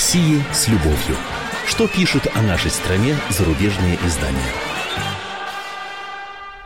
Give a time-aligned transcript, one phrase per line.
[0.00, 1.14] России с любовью.
[1.66, 4.38] Что пишут о нашей стране зарубежные издания?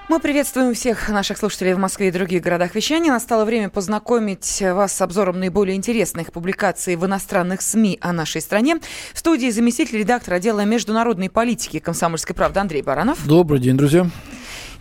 [0.09, 3.11] Мы приветствуем всех наших слушателей в Москве и других городах вещания.
[3.11, 8.77] Настало время познакомить вас с обзором наиболее интересных публикаций в иностранных СМИ о нашей стране.
[9.13, 13.27] В студии заместитель редактора отдела международной политики «Комсомольской правды» Андрей Баранов.
[13.27, 14.07] Добрый день, друзья.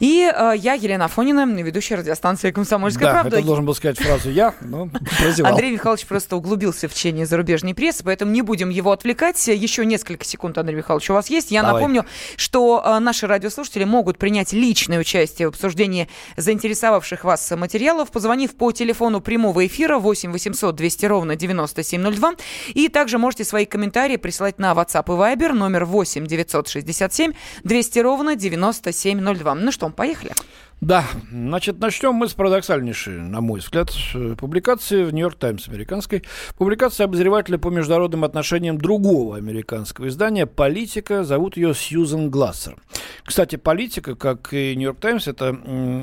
[0.04, 3.38] И э, я, Елена Афонина, ведущая радиостанции «Комсомольская да, правда».
[3.38, 5.54] это должен был сказать фразу «я», но прозевал.
[5.54, 9.48] Андрей Михайлович просто углубился в чтение зарубежной прессы, поэтому не будем его отвлекать.
[9.48, 11.52] Еще несколько секунд, Андрей Михайлович, у вас есть.
[11.52, 11.76] Я Давай.
[11.76, 18.58] напомню, что э, наши радиослушатели могут принять личное участие в обсуждении заинтересовавших вас материалов, позвонив
[18.58, 22.34] по телефону прямого эфира 8 800 200 ровно 9702.
[22.74, 27.32] И также можете свои комментарии присылать на WhatsApp и Viber номер 8 967
[27.64, 29.56] 200 ровно 9702.
[29.56, 30.34] Ну что, поехали.
[30.82, 36.24] Да, значит, начнем мы с парадоксальнейшей, на мой взгляд, э, публикации в «Нью-Йорк Таймс» американской.
[36.58, 41.24] Публикация обозревателя по международным отношениям другого американского издания «Политика».
[41.24, 42.76] Зовут ее Сьюзен Глассер.
[43.24, 45.58] Кстати, «Политика», как и «Нью-Йорк Таймс», это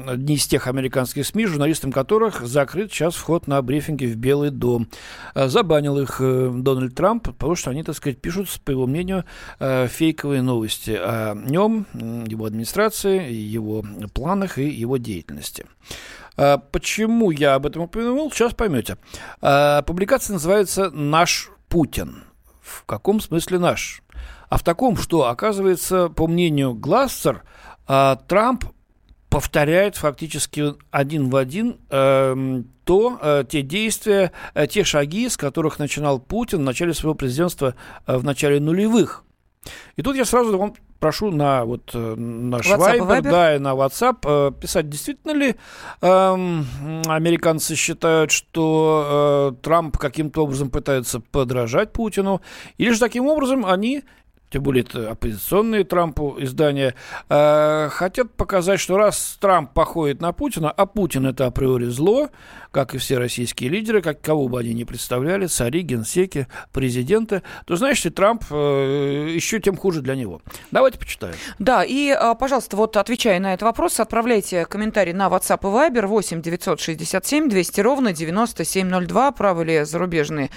[0.07, 4.89] одни из тех американских СМИ, журналистам которых закрыт сейчас вход на брифинги в Белый дом.
[5.35, 9.25] Э, Забанил их э, Дональд Трамп, потому что они, так сказать, пишут, по его мнению,
[9.59, 13.85] фейковые новости о нем, его администрации, его
[14.15, 15.67] планах и его деятельности.
[16.37, 18.99] А, Почему я об этом упомянул, сейчас поймете.
[19.41, 22.25] А, Публикация называется «Наш Путин».
[22.61, 24.03] В каком смысле наш?
[24.49, 27.43] А в таком, что, оказывается, по мнению Глассер,
[27.87, 28.65] а, Трамп
[29.31, 35.79] повторяет фактически один в один эм, то, э, те действия, э, те шаги, с которых
[35.79, 39.25] начинал Путин в начале своего президентства э, в начале нулевых.
[39.95, 43.31] И тут я сразу вам прошу на вот э, наш WhatsApp Viber, Viber?
[43.31, 45.57] да, и на WhatsApp э, писать, действительно ли
[46.03, 46.67] эм,
[47.07, 52.41] американцы считают, что э, Трамп каким-то образом пытается подражать Путину,
[52.79, 54.05] или же таким образом они
[54.51, 56.95] тем более это оппозиционные Трампу издания,
[57.29, 62.31] э, хотят показать, что раз Трамп походит на Путина, а Путин это априори зло,
[62.71, 67.77] как и все российские лидеры, как кого бы они ни представляли, цари, генсеки, президенты, то,
[67.77, 70.41] значит, и Трамп э, еще тем хуже для него.
[70.71, 71.35] Давайте почитаем.
[71.59, 76.07] Да, и, а, пожалуйста, вот отвечая на этот вопрос, отправляйте комментарий на WhatsApp и Viber
[76.07, 79.33] 8 967 200 ровно 9702.
[79.33, 80.51] Правы ли зарубежные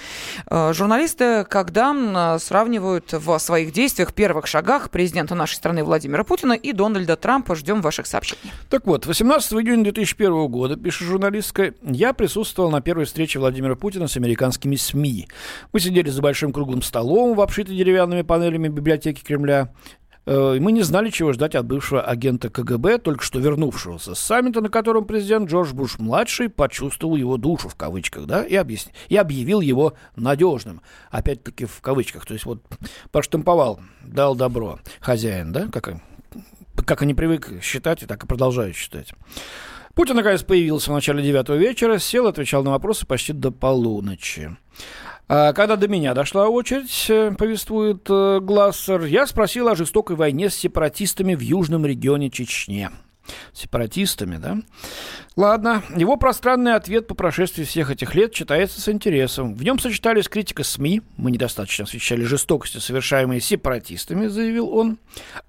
[0.46, 6.72] э, журналисты, когда сравнивают в своих действиях, первых шагах президента нашей страны Владимира Путина и
[6.72, 7.54] Дональда Трампа?
[7.54, 8.52] Ждем ваших сообщений.
[8.68, 14.08] Так вот, 18 июня 2001 года, пишет журналистка, я присутствовал на первой встрече Владимира Путина
[14.08, 15.28] с американскими СМИ.
[15.72, 19.72] Мы сидели за большим круглым столом в обшитой деревянными панелями библиотеки Кремля.
[20.26, 24.60] Э, Мы не знали, чего ждать от бывшего агента КГБ, только что вернувшегося с саммита,
[24.60, 29.60] на котором президент Джордж Буш-младший почувствовал его душу, в кавычках, да, и, объясни, и объявил
[29.60, 30.80] его надежным.
[31.10, 32.62] Опять-таки в кавычках, то есть вот
[33.12, 35.96] проштамповал, дал добро хозяин, да, как,
[36.86, 39.12] как они привыкли считать, и так и продолжают считать.
[39.94, 44.56] Путин, наконец, появился в начале девятого вечера, сел, отвечал на вопросы почти до полуночи.
[45.28, 50.50] А когда до меня дошла очередь, э, повествует э, Глассер, я спросил о жестокой войне
[50.50, 52.90] с сепаратистами в южном регионе Чечне.
[53.52, 54.58] Сепаратистами, да?
[55.36, 59.54] Ладно, его пространный ответ по прошествии всех этих лет читается с интересом.
[59.54, 64.98] В нем сочетались критика СМИ, мы недостаточно освещали жестокости, совершаемые сепаратистами, заявил он,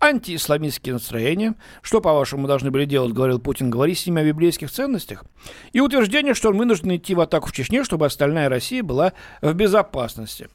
[0.01, 5.23] антиисламистские настроения, что, по-вашему, должны были делать, говорил Путин, говори с ними о библейских ценностях,
[5.71, 9.53] и утверждение, что он вынужден идти в атаку в Чечне, чтобы остальная Россия была в
[9.53, 10.49] безопасности.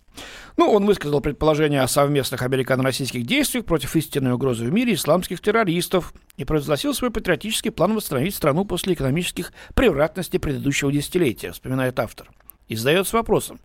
[0.57, 6.13] Ну, он высказал предположение о совместных американо-российских действиях против истинной угрозы в мире исламских террористов
[6.37, 12.31] и провозгласил свой патриотический план восстановить страну после экономических превратностей предыдущего десятилетия, вспоминает автор.
[12.69, 13.61] И задается вопросом,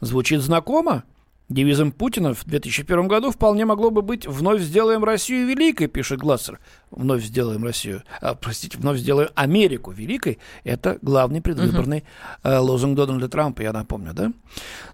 [0.00, 1.04] звучит знакомо?
[1.48, 6.60] Девизом Путина в 2001 году вполне могло бы быть «Вновь сделаем Россию великой», пишет Глассер.
[6.90, 12.04] «Вновь сделаем Россию», а, простите, «Вновь сделаем Америку великой»— это главный предвыборный
[12.42, 14.30] э, лозунг Дональда Трампа, я напомню, да?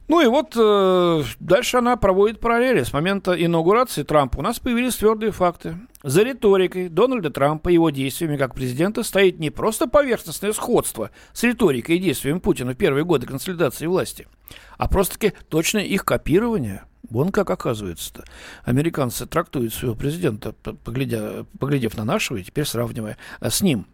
[0.06, 2.84] Ну и вот э, дальше она проводит параллели.
[2.84, 5.76] С момента инаугурации Трампа у нас появились твердые факты.
[6.04, 11.42] За риторикой Дональда Трампа и его действиями как президента стоит не просто поверхностное сходство с
[11.42, 14.28] риторикой и действиями Путина в первые годы консолидации власти,
[14.76, 16.84] а просто-таки точное их копирование.
[17.08, 18.24] Вон как оказывается-то.
[18.64, 23.86] Американцы трактуют своего президента, поглядя, поглядев на нашего и теперь сравнивая э, с ним.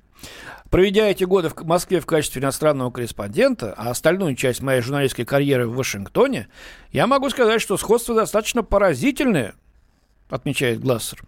[0.68, 5.68] Проведя эти годы в Москве в качестве иностранного корреспондента, а остальную часть моей журналистской карьеры
[5.68, 6.48] в Вашингтоне,
[6.90, 9.54] я могу сказать, что сходство достаточно поразительное,
[10.28, 11.22] отмечает Глассер.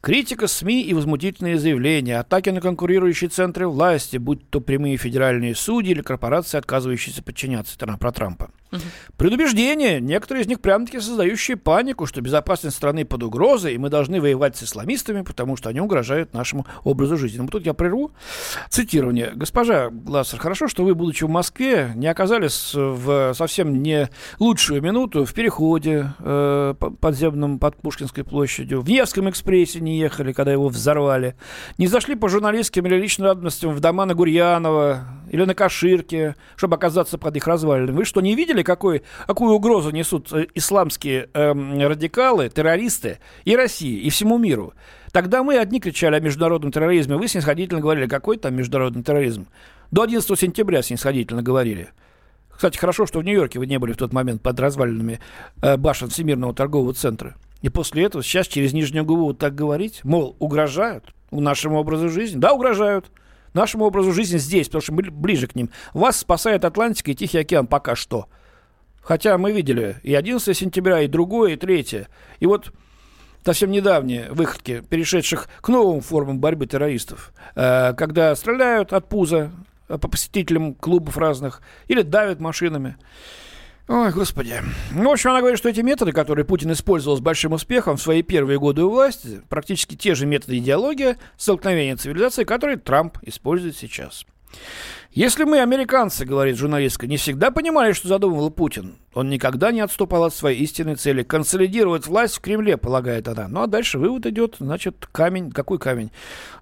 [0.00, 5.90] Критика СМИ и возмутительные заявления, атаки на конкурирующие центры власти, будь то прямые федеральные судьи
[5.90, 8.50] или корпорации, отказывающиеся подчиняться, это про Трампа.
[8.70, 8.80] Угу.
[9.16, 14.20] Предубеждения, некоторые из них прямо-таки создающие панику, что безопасность страны под угрозой, и мы должны
[14.20, 17.38] воевать с исламистами, потому что они угрожают нашему образу жизни.
[17.38, 18.12] Ну, тут я прерву
[18.68, 19.32] цитирование.
[19.34, 25.24] Госпожа Глассер, хорошо, что вы, будучи в Москве, не оказались в совсем не лучшую минуту
[25.24, 31.36] в переходе э, подземном под Пушкинской площадью, в Невском экспрессе не ехали, когда его взорвали,
[31.78, 36.76] не зашли по журналистским или личным радостям в дома на Гурьянова или на Каширке, чтобы
[36.76, 37.96] оказаться под их развалинами.
[37.96, 41.52] Вы что, не видели, какой, какую угрозу несут э, исламские э,
[41.86, 44.74] радикалы, террористы и России, и всему миру?
[45.12, 49.48] Тогда мы одни кричали о международном терроризме, вы снисходительно говорили, какой там международный терроризм.
[49.90, 51.88] До 11 сентября снисходительно говорили.
[52.50, 55.20] Кстати, хорошо, что в Нью-Йорке вы не были в тот момент под развалинами
[55.62, 57.36] э, башен Всемирного торгового центра.
[57.62, 62.38] И после этого сейчас через нижнюю губу вот так говорить, мол, угрожают нашему образу жизни.
[62.38, 63.10] Да, угрожают
[63.58, 65.70] нашему образу жизни здесь, потому что мы ближе к ним.
[65.92, 68.26] Вас спасает Атлантика и Тихий океан пока что.
[69.02, 72.08] Хотя мы видели и 11 сентября, и другое, и третье.
[72.40, 72.72] И вот
[73.44, 79.50] совсем недавние выходки, перешедших к новым формам борьбы террористов, э, когда стреляют от пуза
[79.88, 82.96] по посетителям клубов разных или давят машинами.
[83.88, 84.62] Ой, господи.
[84.92, 88.02] Ну, в общем, она говорит, что эти методы, которые Путин использовал с большим успехом в
[88.02, 93.76] свои первые годы у власти, практически те же методы идеологии столкновения цивилизации, которые Трамп использует
[93.76, 94.26] сейчас.
[95.12, 100.24] Если мы, американцы, говорит журналистка, не всегда понимали, что задумывал Путин, он никогда не отступал
[100.24, 103.48] от своей истинной цели– консолидировать власть в Кремле, полагает она.
[103.48, 106.10] Ну, а дальше вывод идет, значит, камень, какой камень?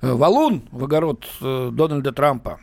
[0.01, 2.61] Э, валун в огород э, Дональда Трампа.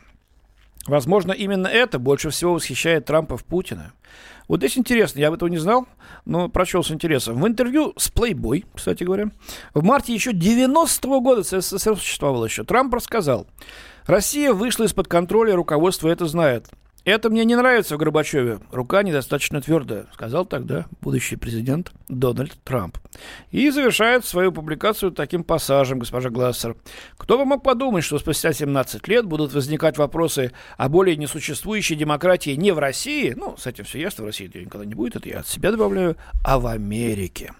[0.86, 3.92] Возможно, именно это больше всего восхищает Трампа в Путина.
[4.48, 5.86] Вот здесь интересно, я об этого не знал,
[6.24, 7.40] но прочел с интересом.
[7.40, 9.30] В интервью с Playboy, кстати говоря,
[9.72, 13.46] в марте еще 90-го года СССР существовал еще, Трамп рассказал,
[14.06, 16.68] Россия вышла из-под контроля, руководство это знает.
[17.04, 18.60] Это мне не нравится в Горбачеве.
[18.70, 22.96] Рука недостаточно твердая, сказал тогда будущий президент Дональд Трамп.
[23.50, 26.76] И завершает свою публикацию таким пассажем, госпожа Глассер.
[27.16, 32.50] Кто бы мог подумать, что спустя 17 лет будут возникать вопросы о более несуществующей демократии
[32.50, 35.28] не в России, ну, с этим все ясно, в России ее никогда не будет, это
[35.28, 37.52] я от себя добавляю, а в Америке.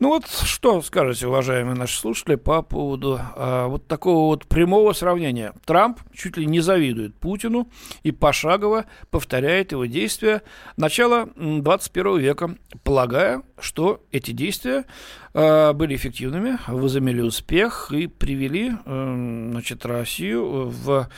[0.00, 5.52] Ну вот что скажете, уважаемые наши слушатели, по поводу а, вот такого вот прямого сравнения.
[5.64, 7.68] Трамп чуть ли не завидует Путину
[8.02, 10.42] и пошагово повторяет его действия
[10.76, 14.83] начала 21 века, полагая, что эти действия
[15.32, 21.08] э, были эффективными, возымели успех и привели э, значит, Россию в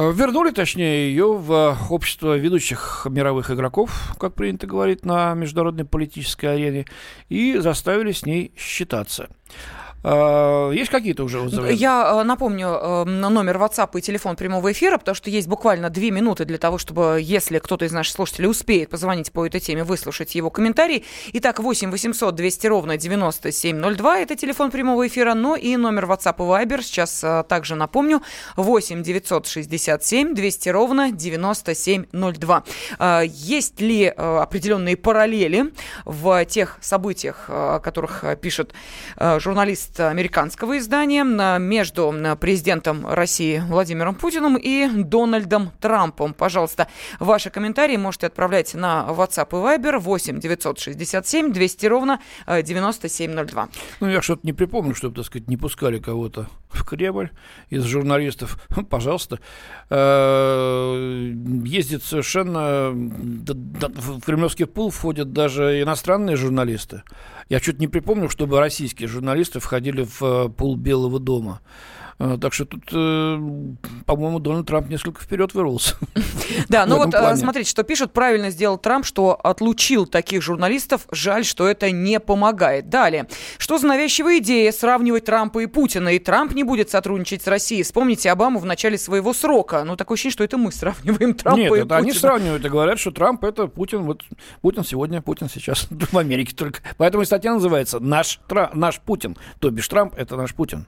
[0.00, 6.54] Э, вернули, точнее, ее в общество ведущих мировых игроков, как принято говорить, на международной политической
[6.54, 6.84] арене,
[7.28, 9.28] и заставили с ней считаться.
[10.02, 11.72] А, есть какие-то уже отзывы?
[11.72, 16.10] Я э, напомню э, номер WhatsApp и телефон прямого эфира, потому что есть буквально две
[16.10, 20.34] минуты для того, чтобы, если кто-то из наших слушателей успеет позвонить по этой теме, выслушать
[20.34, 21.04] его комментарий.
[21.32, 26.42] Итак, 8 800 200 ровно 9702– это телефон прямого эфира, но и номер WhatsApp и
[26.42, 28.22] Viber сейчас э, также напомню.
[28.56, 32.64] 8 967 200 ровно 9702.
[33.24, 35.72] Есть ли определенные параллели
[36.04, 38.72] в тех событиях, о которых пишет
[39.16, 41.24] журналист журналист американского издания
[41.58, 46.34] между президентом России Владимиром Путиным и Дональдом Трампом.
[46.34, 46.88] Пожалуйста,
[47.20, 53.62] ваши комментарии можете отправлять на WhatsApp и Viber 8 967 200 ровно 9702.
[53.62, 53.66] Э,
[54.00, 57.30] ну, я что-то не припомню, чтобы, так сказать, не пускали кого-то в Кремль
[57.70, 58.58] из журналистов.
[58.90, 59.38] Пожалуйста.
[59.90, 61.32] Э,
[61.64, 62.90] ездит совершенно...
[62.90, 67.02] В кремлевский пул входят даже иностранные журналисты.
[67.48, 71.60] Я что-то не припомню, чтобы российские журналисты входили в э, пул Белого дома.
[72.20, 73.38] Э, так что тут, э,
[74.04, 75.96] по-моему, Дональд Трамп несколько вперед вырвался.
[76.68, 81.06] Да, ну вот э, смотрите, что пишут, правильно сделал Трамп, что отлучил таких журналистов.
[81.12, 82.88] Жаль, что это не помогает.
[82.88, 83.28] Далее.
[83.58, 86.08] Что за навязчивая идея сравнивать Трампа и Путина?
[86.08, 87.82] И Трамп не будет сотрудничать с Россией.
[87.82, 89.84] Вспомните Обаму в начале своего срока.
[89.84, 91.98] Ну, такое ощущение, что это мы сравниваем Трампа Нет, и это Путина.
[91.98, 94.02] они сравнивают и говорят, что Трамп это Путин.
[94.02, 94.22] Вот
[94.62, 96.80] Путин сегодня, Путин сейчас в Америке только.
[96.96, 98.40] Поэтому и статья называется «Наш,
[98.72, 99.36] наш Путин».
[99.60, 100.86] То бишь Трамп это наш Путин.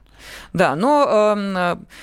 [0.53, 1.20] Да, но э,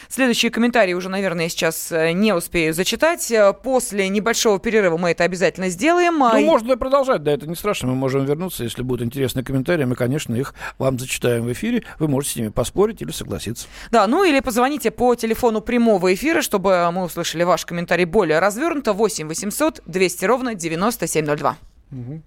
[0.08, 3.30] следующие комментарии уже, наверное, сейчас э, не успею зачитать.
[3.30, 6.18] Э, после небольшого перерыва мы это обязательно сделаем.
[6.18, 7.88] Ну, можно продолжать, да, это не страшно.
[7.88, 9.84] Мы можем вернуться, если будут интересные комментарии.
[9.84, 11.84] Мы, конечно, их вам зачитаем в эфире.
[11.98, 13.68] Вы можете с ними поспорить или согласиться.
[13.90, 18.92] Да, ну или позвоните по телефону прямого эфира, чтобы мы услышали ваш комментарий более развернуто.
[18.92, 21.56] 8 800 200 ровно 9702.
[21.92, 22.22] Угу.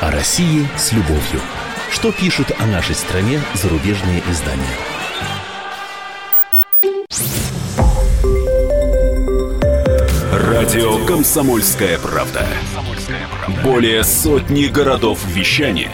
[0.00, 1.40] О России с любовью.
[1.90, 4.62] Что пишут о нашей стране зарубежные издания?
[10.32, 12.46] Радио «Комсомольская правда».
[13.64, 15.90] Более сотни городов вещания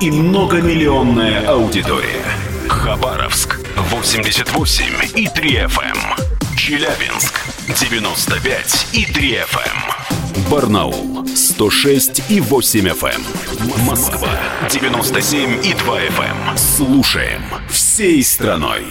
[0.00, 2.22] и многомиллионная аудитория.
[2.68, 4.84] Хабаровск 88
[5.16, 6.56] и 3 FM.
[6.56, 10.03] Челябинск 95 и 3 FM.
[10.50, 13.84] Барнаул 106 и 8 FM.
[13.86, 14.28] Москва
[14.68, 16.56] 97 и 2 FM.
[16.56, 18.84] Слушаем всей страной.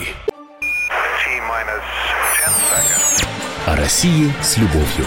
[3.65, 5.05] О России с любовью.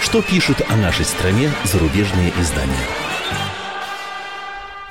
[0.00, 3.07] Что пишут о нашей стране зарубежные издания?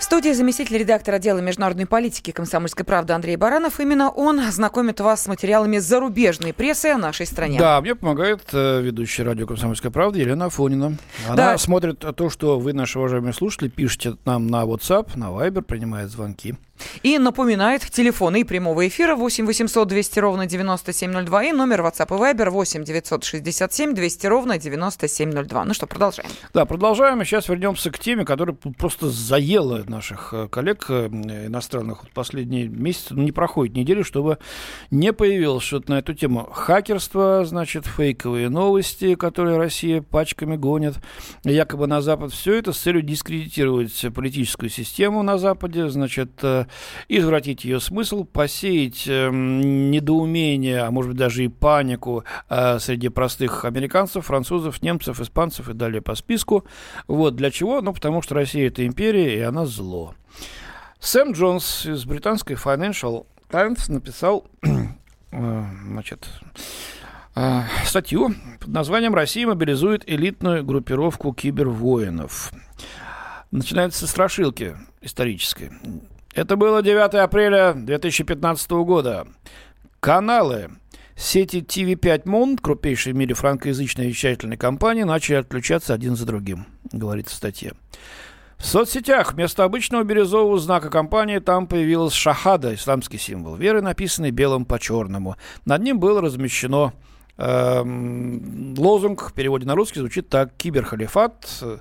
[0.08, 3.82] Студии заместитель редактора отдела международной политики «Комсомольской правды» Андрей Баранов.
[3.82, 7.60] Именно он знакомит вас с материалами зарубежной прессы о нашей стране.
[7.60, 10.96] Да, мне помогает э, ведущая радио «Комсомольская правда» Елена Афонина.
[11.28, 11.58] Она Да.
[11.58, 16.56] смотрит то, что вы, наши уважаемые слушатели, пишете нам на WhatsApp, на Viber, принимает звонки.
[17.04, 22.36] И напоминает телефоны и прямого эфира 8 800 200 ровно 9702 и номер WhatsApp и
[22.36, 25.66] Viber 8 967 200 ровно 9702.
[25.66, 26.30] Ну что, продолжаем.
[26.54, 27.22] Да, продолжаем.
[27.22, 32.68] И сейчас вернемся к теме, которая просто заела наших э, коллег э, иностранных вот последние
[32.68, 33.14] месяцы.
[33.14, 34.38] Ну, не проходит недели, чтобы
[34.92, 36.50] не появилось что-то на эту тему.
[36.52, 40.96] Хакерство, значит, фейковые новости, которые Россия пачками гонит
[41.44, 42.32] якобы на Запад.
[42.32, 46.32] Все это с целью дискредитировать политическую систему на Западе, значит,
[46.68, 53.10] э, извратить ее смысл, посеять эм, недоумение, а может быть даже и панику э, среди
[53.10, 56.66] простых американцев, французов, немцев, испанцев и далее по списку.
[57.08, 57.82] Вот для чего?
[57.82, 60.14] Ну, потому что Россия это империя, и она зло.
[61.00, 64.46] Сэм Джонс из британской Financial Times написал
[65.32, 66.28] э, значит,
[67.36, 72.52] э, статью под названием «Россия мобилизует элитную группировку кибервоинов».
[73.52, 75.72] Начинается со страшилки исторической.
[76.38, 79.26] Это было 9 апреля 2015 года.
[80.00, 80.70] Каналы
[81.16, 87.34] сети TV5 Moon, крупнейшей в мире франкоязычной вещательной компании, начали отключаться один за другим, говорится
[87.34, 87.74] в статье.
[88.58, 94.66] В соцсетях вместо обычного бирюзового знака компании там появилась шахада, исламский символ веры, написанный белым
[94.66, 95.38] по черному.
[95.66, 96.94] Над ним было размещено
[97.38, 101.78] эм, лозунг, в переводе на русский звучит так, киберхалифат, э,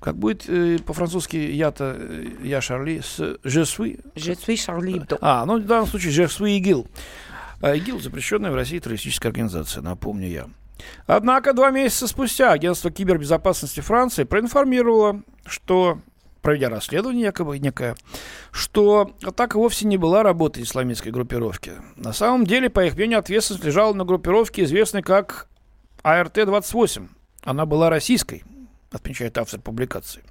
[0.00, 5.18] как будет э, по-французски я-то, э, я Шарли, с je suis, Je suis Charlie Hebdo.
[5.20, 6.86] а, ну в данном случае je suis ИГИЛ.
[7.62, 10.46] А ИГИЛ запрещенная в России террористическая организация, напомню я.
[11.06, 16.00] Однако два месяца спустя агентство кибербезопасности Франции проинформировало, что,
[16.42, 17.96] проведя расследование якобы некое,
[18.52, 21.72] что атака вовсе не была работой исламистской группировки.
[21.96, 25.48] На самом деле, по их мнению, ответственность лежала на группировке, известной как
[26.04, 27.08] АРТ-28.
[27.42, 28.44] Она была российской,
[28.90, 30.22] отмечает автор публикации.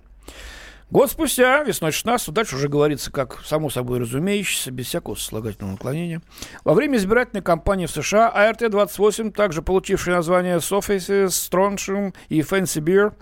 [0.91, 6.21] Год спустя, весной 16 дальше уже говорится, как само собой разумеющееся, без всякого сослагательного наклонения.
[6.63, 13.13] Во время избирательной кампании в США АРТ-28, также получивший название Sophies, Strontium и Fancy Beer,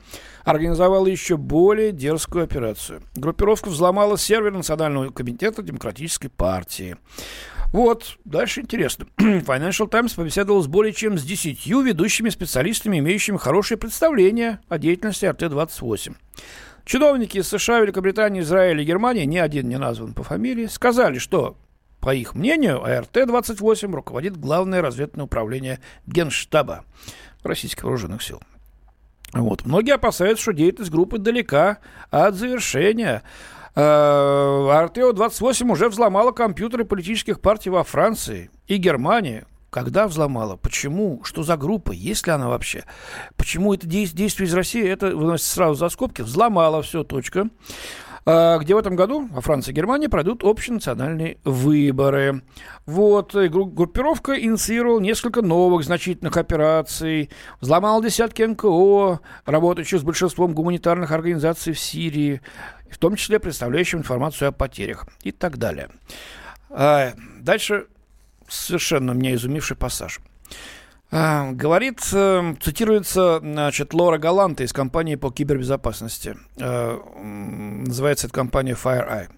[0.44, 3.02] организовала еще более дерзкую операцию.
[3.16, 6.98] Группировка взломала сервер Национального комитета Демократической партии.
[7.74, 9.08] Вот, дальше интересно.
[9.18, 15.26] Financial Times побеседовал с более чем с 10 ведущими специалистами, имеющими хорошее представление о деятельности
[15.26, 16.16] РТ-28.
[16.86, 21.58] Чиновники из США, Великобритании, Израиля и Германии, ни один не назван по фамилии, сказали, что,
[22.00, 26.86] по их мнению, АРТ-28 руководит Главное разведывательное управление Генштаба
[27.42, 28.40] российских вооруженных сил.
[29.34, 29.66] Вот.
[29.66, 31.80] Многие опасаются, что деятельность группы далека
[32.12, 33.24] от завершения.
[33.76, 39.46] Э, РТО-28 уже взломала компьютеры политических партий во Франции и Германии.
[39.70, 40.56] Когда взломала?
[40.56, 41.24] Почему?
[41.24, 41.92] Что за группа?
[41.92, 42.84] Есть ли она вообще?
[43.38, 44.88] Почему это дей- действие из России?
[44.88, 46.22] Это выносится сразу за скобки.
[46.22, 47.48] Взломала все, точка.
[48.26, 52.44] А, где в этом году во Франции и Германии пройдут общенациональные выборы.
[52.86, 61.12] Вот, гру- группировка инициировала несколько новых значительных операций, взломала десятки НКО, работающих с большинством гуманитарных
[61.12, 62.42] организаций в Сирии,
[62.94, 65.90] в том числе представляющим информацию о потерях и так далее.
[66.70, 67.88] А, дальше
[68.48, 70.20] совершенно меня изумивший пассаж.
[71.12, 76.38] А, Говорит, э, цитируется, значит, Лора Галанта из компании по кибербезопасности.
[76.58, 79.30] М, Называется эта компания FireEye.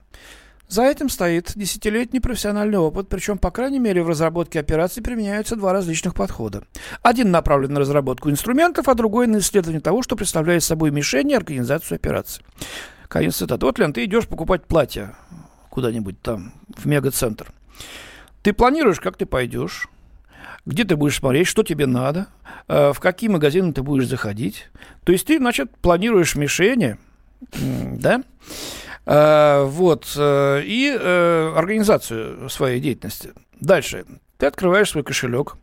[0.68, 5.74] За этим стоит десятилетний профессиональный опыт, причем, по крайней мере, в разработке операций применяются два
[5.74, 6.64] различных подхода.
[7.04, 11.36] Один направлен на разработку инструментов, а другой на исследование того, что представляет собой мишень и
[11.36, 12.44] организацию операций.
[13.08, 13.66] Конец цитаты.
[13.66, 15.16] Вот, Лен, ты идешь покупать платье
[15.70, 17.52] куда-нибудь там, в мегацентр.
[18.42, 19.88] Ты планируешь, как ты пойдешь,
[20.66, 22.28] где ты будешь смотреть, что тебе надо,
[22.68, 24.70] э, в какие магазины ты будешь заходить.
[25.04, 26.98] То есть ты, значит, планируешь мишени,
[27.52, 28.24] да,
[29.06, 33.34] Э, вот, э, и организацию своей деятельности.
[33.60, 34.06] Дальше.
[34.38, 35.58] Ты открываешь свой кошелек,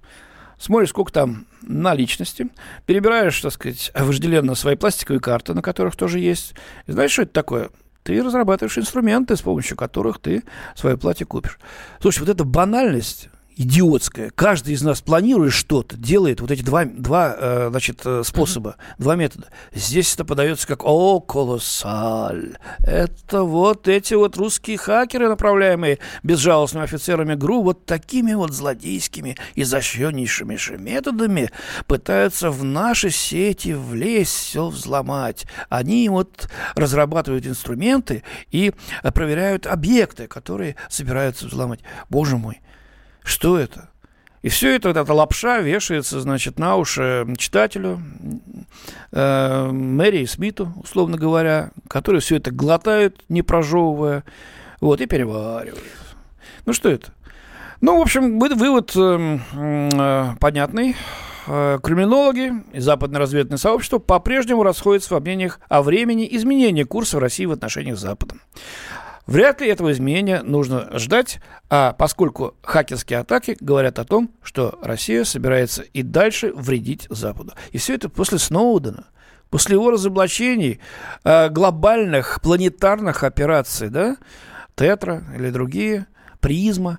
[0.63, 2.49] смотришь, сколько там наличности,
[2.87, 6.55] перебираешь, так сказать, вожделенно свои пластиковые карты, на которых тоже есть.
[6.87, 7.71] И знаешь, что это такое?
[8.03, 10.43] Ты разрабатываешь инструменты, с помощью которых ты
[10.75, 11.59] свое платье купишь.
[12.01, 14.31] Слушай, вот эта банальность, идиотская.
[14.31, 19.17] Каждый из нас планирует что-то, делает вот эти два, два э, значит, э, способа, два
[19.17, 19.49] метода.
[19.73, 27.35] Здесь это подается как «О, колоссаль!» Это вот эти вот русские хакеры, направляемые безжалостными офицерами
[27.35, 31.51] ГРУ, вот такими вот злодейскими, изощреннейшими методами
[31.87, 35.47] пытаются в наши сети влезть, все взломать.
[35.69, 38.73] Они вот разрабатывают инструменты и
[39.15, 41.81] проверяют объекты, которые собираются взломать.
[42.09, 42.61] Боже мой,
[43.25, 43.89] что это?
[44.43, 48.03] И все это, эта лапша вешается, значит, на уши читателю,
[49.13, 54.25] э, Мэри Смиту, условно говоря, которые все это глотают, не прожевывая,
[54.81, 55.85] вот, и переваривают.
[56.67, 57.13] Ну, что это?
[57.81, 60.97] Ну, в общем, вывод э, э, понятный.
[61.47, 67.45] Э, криминологи и западное разведывательное сообщество по-прежнему расходятся во мнениях о времени изменения курса России
[67.45, 68.41] в отношениях с Западом.
[69.27, 75.25] Вряд ли этого изменения нужно ждать, а поскольку хакерские атаки говорят о том, что Россия
[75.25, 77.53] собирается и дальше вредить Западу.
[77.71, 79.07] И все это после Сноудена,
[79.49, 80.81] после его разоблачений
[81.23, 84.17] э, глобальных планетарных операций, да,
[84.75, 86.07] Тетра или другие,
[86.41, 86.99] Призма,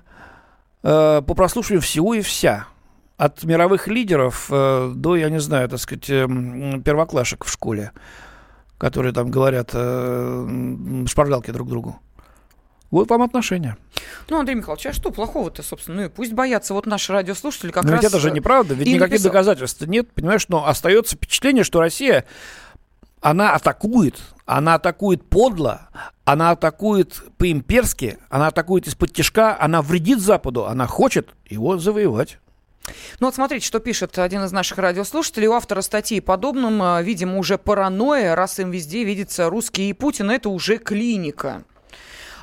[0.82, 2.68] э, по прослушиванию всего и вся,
[3.16, 6.26] от мировых лидеров э, до, я не знаю, так сказать, э,
[6.84, 7.92] первоклашек в школе,
[8.78, 12.00] которые там говорят э, шпаргалки друг другу.
[12.94, 13.76] Вот вам отношения.
[14.28, 15.96] Ну, Андрей Михайлович, а что плохого-то, собственно?
[15.96, 18.02] Ну и пусть боятся вот наши радиослушатели как но раз...
[18.02, 19.32] ведь это же неправда, ведь никаких написал.
[19.32, 22.24] доказательств нет, понимаешь, но остается впечатление, что Россия,
[23.20, 25.88] она атакует, она атакует подло,
[26.24, 32.38] она атакует по-имперски, она атакует из-под тяжка, она вредит Западу, она хочет его завоевать.
[33.18, 35.48] Ну вот смотрите, что пишет один из наших радиослушателей.
[35.48, 40.30] У автора статьи подобным, э, видимо, уже паранойя, раз им везде видится русский и Путин,
[40.30, 41.64] это уже клиника.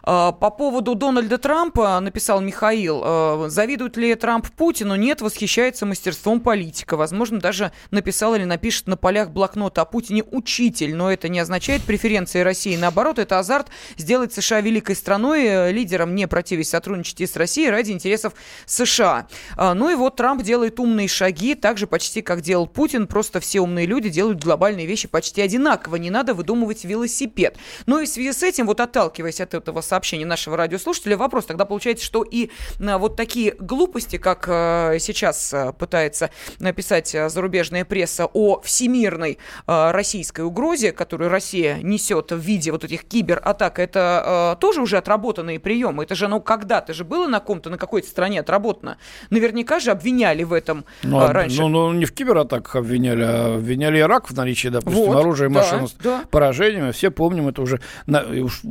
[0.04, 4.96] А, по поводу Дональда Трампа написал Михаил, а, завидует ли Трамп Путину?
[4.96, 6.98] Нет, восхищается мастерством политика.
[6.98, 11.84] Возможно, даже написал или напишет на полях блокнота о Путине учитель, но это не означает
[11.84, 12.76] преференции России.
[12.76, 17.92] Наоборот, это азарт сделать США великой страной, э, лидером, не противясь сотрудничать с Россией ради
[17.92, 18.34] интересов
[18.66, 19.28] США.
[19.56, 23.40] А, ну и вот Трамп делает умные шаги, так же почти как делал Путин, просто
[23.40, 27.58] все умные люди делают глобальные вещи почти одинаково, не надо выдумывать велосипед.
[27.86, 31.18] Ну и в связи с этим, вот отталкиваясь от этого сообщения нашего радиослушателя.
[31.18, 32.50] Вопрос тогда получается, что и
[32.80, 40.42] а, вот такие глупости, как а, сейчас а, пытается написать зарубежная пресса о всемирной российской
[40.42, 46.04] угрозе, которую Россия несет в виде вот этих кибератак, это тоже уже отработанные приемы.
[46.04, 48.98] Это же, ну, когда-то же было на ком-то, на какой-то стране отработано.
[49.30, 51.60] Наверняка же обвиняли в этом ну, раньше.
[51.62, 55.52] Ну, ну, не в кибератаках обвиняли, а обвиняли Ирак в наличии, допустим, вот, оружия и
[55.52, 56.92] машин да, с поражениями.
[56.92, 58.62] Все помним, это уже, на, уж,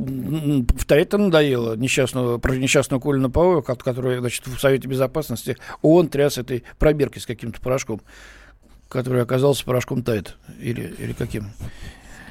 [0.67, 6.37] повторять это надоело несчастного, про несчастного Колина Павлова, который, значит, в Совете Безопасности ООН тряс
[6.37, 8.01] этой пробиркой с каким-то порошком,
[8.87, 10.37] который оказался порошком Тайт.
[10.61, 11.51] Или, или каким?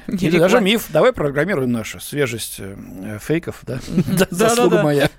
[0.07, 0.87] Или даже миф.
[0.89, 3.79] Давай программируем нашу свежесть э, фейков, да?
[4.31, 5.11] Заслуга моя.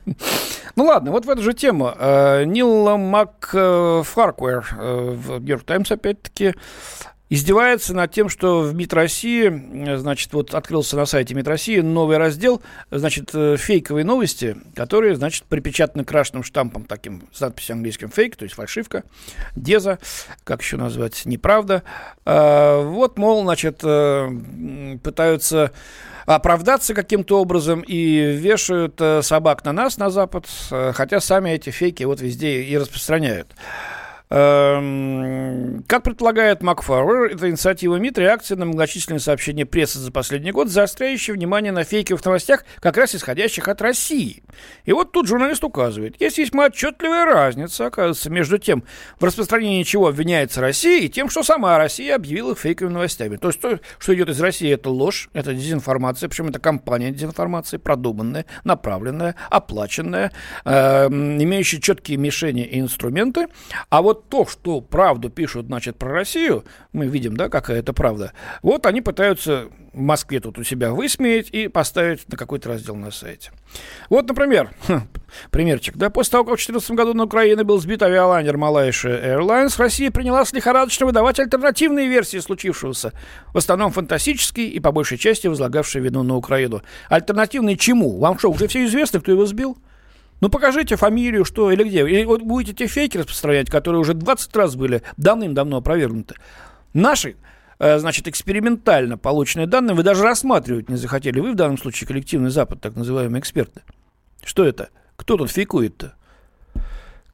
[0.74, 1.94] Ну ладно, вот в эту же тему.
[1.96, 6.54] Э, Нил Макфаркуэр э, в Нью-Йорк Таймс опять-таки
[7.32, 12.18] издевается над тем, что в МИД России, значит, вот открылся на сайте МИД России новый
[12.18, 18.36] раздел, значит, э, фейковые новости, которые, значит, припечатаны красным штампом таким с надписью английским фейк,
[18.36, 19.04] то есть фальшивка,
[19.56, 19.98] деза,
[20.44, 21.84] как еще назвать, неправда.
[22.26, 24.28] А, вот, мол, значит, э,
[25.02, 25.72] пытаются
[26.26, 32.04] оправдаться каким-то образом и вешают э, собак на нас, на Запад, хотя сами эти фейки
[32.04, 33.48] вот везде и распространяют.
[34.34, 40.68] Эм, как предполагает Макфауэр, это инициатива МИД, реакция на многочисленные сообщения прессы за последний год,
[40.68, 44.42] заостряющие внимание на фейковых новостях, как раз исходящих от России.
[44.86, 48.84] И вот тут журналист указывает, есть весьма отчетливая разница, оказывается, между тем,
[49.20, 53.36] в распространении чего обвиняется Россия, и тем, что сама Россия объявила фейковыми новостями.
[53.36, 57.76] То есть то, что идет из России, это ложь, это дезинформация, причем это компания дезинформации,
[57.76, 60.32] продуманная, направленная, оплаченная,
[60.64, 63.48] э, имеющая четкие мишени и инструменты.
[63.90, 68.32] А вот то, что правду пишут, значит, про Россию, мы видим, да, какая это правда,
[68.62, 73.10] вот они пытаются в Москве тут у себя высмеять и поставить на какой-то раздел на
[73.10, 73.50] сайте.
[74.08, 75.02] Вот, например, хм,
[75.50, 79.74] примерчик, да, после того, как в 2014 году на Украине был сбит авиалайнер Malaysia Airlines,
[79.76, 83.12] Россия принялась лихорадочно выдавать альтернативные версии случившегося,
[83.52, 86.82] в основном фантастические и по большей части возлагавшие вину на Украину.
[87.08, 88.18] Альтернативные чему?
[88.18, 89.76] Вам что, уже все известно, кто его сбил?
[90.42, 92.00] Ну, покажите фамилию, что или где.
[92.00, 96.34] Или вот будете те фейки распространять, которые уже 20 раз были давным-давно опровергнуты.
[96.94, 97.36] Наши
[97.78, 101.38] э, значит, экспериментально полученные данные вы даже рассматривать не захотели.
[101.38, 103.82] Вы в данном случае коллективный Запад, так называемые эксперты.
[104.42, 104.88] Что это?
[105.14, 106.14] Кто тут фейкует-то?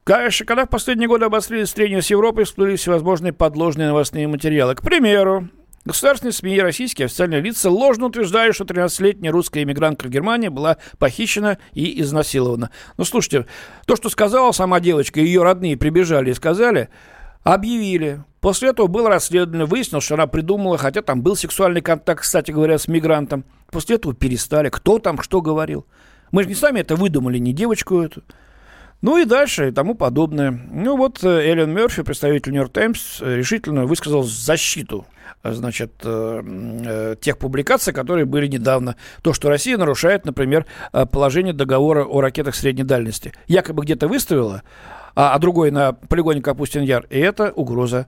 [0.03, 4.75] Конечно, когда в последние годы обострились трения с Европой, всплыли всевозможные подложные новостные материалы.
[4.75, 5.49] К примеру,
[5.85, 10.77] Государственные СМИ и российские официальные лица ложно утверждают, что 13-летняя русская иммигрантка в Германии была
[10.97, 12.69] похищена и изнасилована.
[12.97, 13.45] Ну, слушайте,
[13.85, 16.89] то, что сказала сама девочка, ее родные прибежали и сказали,
[17.43, 18.23] объявили.
[18.41, 22.77] После этого было расследование, выяснилось, что она придумала, хотя там был сексуальный контакт, кстати говоря,
[22.77, 23.45] с мигрантом.
[23.71, 24.69] После этого перестали.
[24.69, 25.85] Кто там что говорил?
[26.31, 28.23] Мы же не сами это выдумали, не девочку эту.
[29.01, 30.51] Ну и дальше и тому подобное.
[30.51, 35.05] Ну вот э, Эллен Мерфи, представитель Нью-Йорк Таймс, решительно высказал защиту
[35.43, 38.95] значит, э, тех публикаций, которые были недавно.
[39.21, 43.33] То, что Россия нарушает, например, э, положение договора о ракетах средней дальности.
[43.47, 44.63] Якобы где-то выставила,
[45.15, 48.07] а, а другой на полигоне Капустин-Яр, и это угроза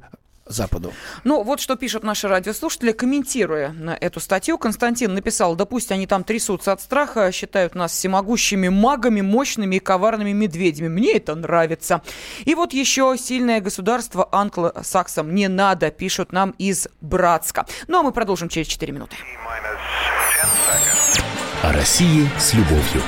[0.51, 0.93] Западу.
[1.23, 4.57] Ну, вот что пишут наши радиослушатели, комментируя на эту статью.
[4.57, 9.79] Константин написал, да пусть они там трясутся от страха, считают нас всемогущими магами, мощными и
[9.79, 10.87] коварными медведями.
[10.87, 12.01] Мне это нравится.
[12.45, 17.65] И вот еще сильное государство англосаксам не надо, пишут нам из Братска.
[17.87, 19.15] Ну, а мы продолжим через 4 минуты.
[21.63, 23.01] О России с любовью.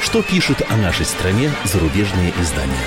[0.00, 2.86] Что пишут о нашей стране зарубежные издания?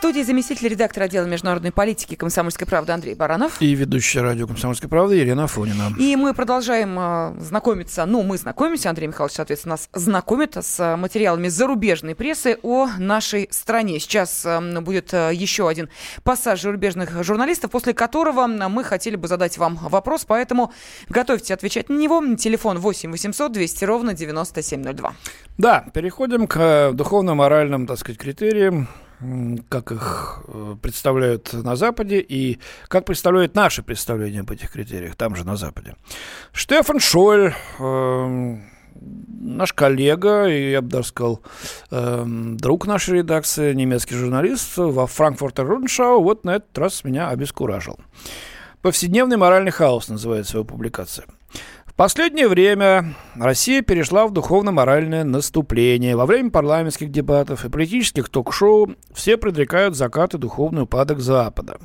[0.00, 3.60] Студии заместитель редактора отдела международной политики «Комсомольской правды» Андрей Баранов.
[3.60, 5.92] И ведущая радио «Комсомольской правды» Елена Афонина.
[5.98, 11.48] И мы продолжаем э, знакомиться, ну, мы знакомимся, Андрей Михайлович, соответственно, нас знакомит с материалами
[11.48, 14.00] зарубежной прессы о нашей стране.
[14.00, 15.90] Сейчас э, будет э, еще один
[16.22, 20.72] пассаж зарубежных журналистов, после которого мы хотели бы задать вам вопрос, поэтому
[21.10, 22.24] готовьте отвечать на него.
[22.36, 25.12] Телефон 8 800 200 ровно 9702.
[25.58, 28.88] Да, переходим к духовно-моральным, так сказать, критериям
[29.68, 35.36] как их э, представляют на Западе и как представляют наши представления об этих критериях там
[35.36, 35.94] же на Западе.
[36.52, 38.56] Штефан Шойль, э,
[38.94, 41.42] наш коллега, и я бы даже сказал,
[41.90, 47.98] э, друг нашей редакции, немецкий журналист во Франкфуртер Руншау, вот на этот раз меня обескуражил.
[48.80, 51.26] «Повседневный моральный хаос» называется его публикация–
[52.00, 56.16] последнее время Россия перешла в духовно-моральное наступление.
[56.16, 61.76] Во время парламентских дебатов и политических ток-шоу все предрекают закат и духовный упадок Запада.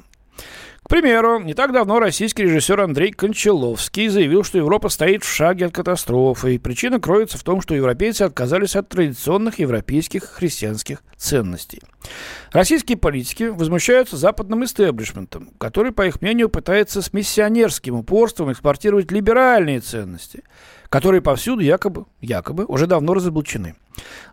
[0.85, 5.65] К примеру, не так давно российский режиссер Андрей Кончаловский заявил, что Европа стоит в шаге
[5.65, 11.81] от катастрофы, и причина кроется в том, что европейцы отказались от традиционных европейских христианских ценностей.
[12.51, 19.79] Российские политики возмущаются западным истеблишментом, который, по их мнению, пытается с миссионерским упорством экспортировать либеральные
[19.79, 20.43] ценности–
[20.95, 23.75] которые повсюду якобы, якобы уже давно разоблачены.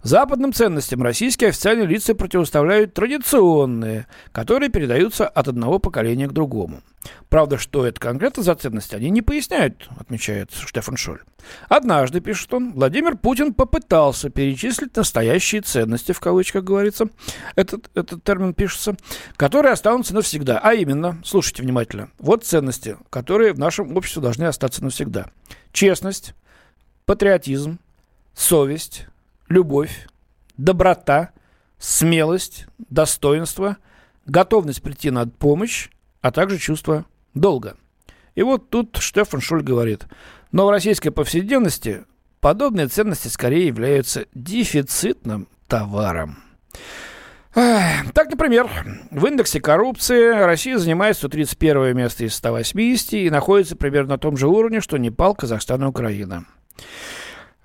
[0.02, 6.82] Западным ценностям российские официальные лица противоставляют традиционные, которые передаются от одного поколения к другому.
[7.28, 11.20] Правда, что это конкретно за ценности, они не поясняют, отмечает Штефан Шоль.
[11.68, 17.08] Однажды, пишет он, Владимир Путин попытался перечислить настоящие ценности, в кавычках говорится,
[17.56, 18.96] этот, этот термин пишется,
[19.36, 20.60] которые останутся навсегда.
[20.62, 25.26] А именно, слушайте внимательно, вот ценности, которые в нашем обществе должны остаться навсегда.
[25.72, 26.34] Честность,
[27.06, 27.78] патриотизм,
[28.34, 29.06] совесть,
[29.52, 30.08] любовь,
[30.56, 31.30] доброта,
[31.78, 33.76] смелость, достоинство,
[34.26, 37.76] готовность прийти на помощь, а также чувство долга.
[38.34, 40.06] И вот тут Штефан Шуль говорит,
[40.52, 42.04] но в российской повседневности
[42.40, 46.38] подобные ценности скорее являются дефицитным товаром.
[47.52, 48.70] Так, например,
[49.10, 54.48] в индексе коррупции Россия занимает 131 место из 180 и находится примерно на том же
[54.48, 56.46] уровне, что Непал, Казахстан и Украина.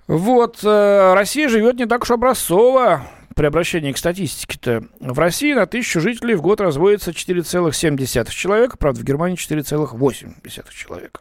[0.08, 3.02] Вот, э, Россия живет не так уж образцово
[3.36, 4.84] при обращении к статистике-то.
[5.00, 11.20] В России на тысячу жителей в год разводится 4,7 человека, правда, в Германии 4,8 человека.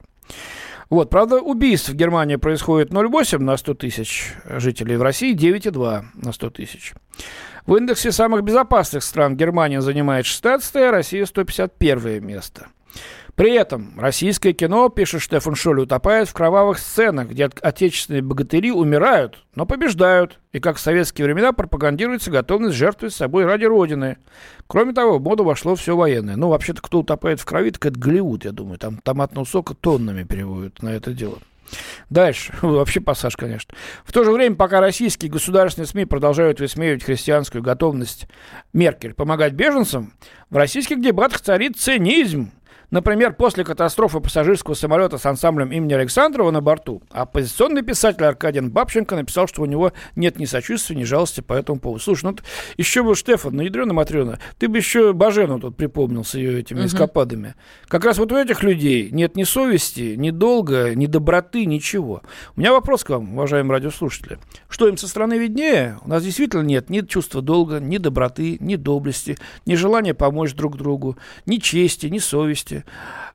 [0.89, 6.31] Вот, правда, убийств в Германии происходит 0,8 на 100 тысяч жителей, в России 9,2 на
[6.31, 6.93] 100 тысяч.
[7.65, 12.67] В индексе самых безопасных стран Германия занимает 16 а Россия 151 место.
[13.37, 19.45] При этом российское кино, пишет Штефан Шоль, утопает в кровавых сценах, где отечественные богатыри умирают,
[19.53, 24.17] но побеждают, и как в советские времена пропагандируется готовность жертвовать собой ради Родины.
[24.65, 26.35] Кроме того, в моду вошло все военное.
[26.35, 28.79] Ну, вообще-то, кто утопает в крови, так это Голливуд, я думаю.
[28.79, 31.37] Там томатного сока тоннами переводят на это дело.
[32.09, 32.55] Дальше.
[32.63, 33.75] Вообще пассаж, конечно.
[34.03, 38.27] В то же время, пока российские государственные СМИ продолжают высмеивать христианскую готовность
[38.73, 40.13] Меркель помогать беженцам,
[40.49, 42.51] в российских дебатах царит цинизм.
[42.89, 49.15] Например, после катастрофы пассажирского самолета с ансамблем имени Александрова на борту, оппозиционный писатель Аркадий Бабченко
[49.17, 52.01] написал, что у него нет ни сочувствия, ни жалости по этому поводу.
[52.01, 52.37] Слушай, ну
[52.77, 56.79] еще бы, Штефан, ну ядрена Матрена, ты бы еще Бажену тут припомнил с ее этими
[56.79, 56.85] uh-huh.
[56.85, 57.55] эскападами.
[57.89, 62.21] Как раз вот у этих людей нет ни совести, ни долга, ни доброты, ничего.
[62.55, 64.39] У меня вопрос к вам, уважаемые радиослушатели.
[64.69, 65.97] Что им со стороны виднее?
[66.05, 70.77] У нас действительно нет ни чувства долга, ни доброты, ни доблести, ни желания помочь друг
[70.77, 72.85] другу, ни чести, ни совести власти,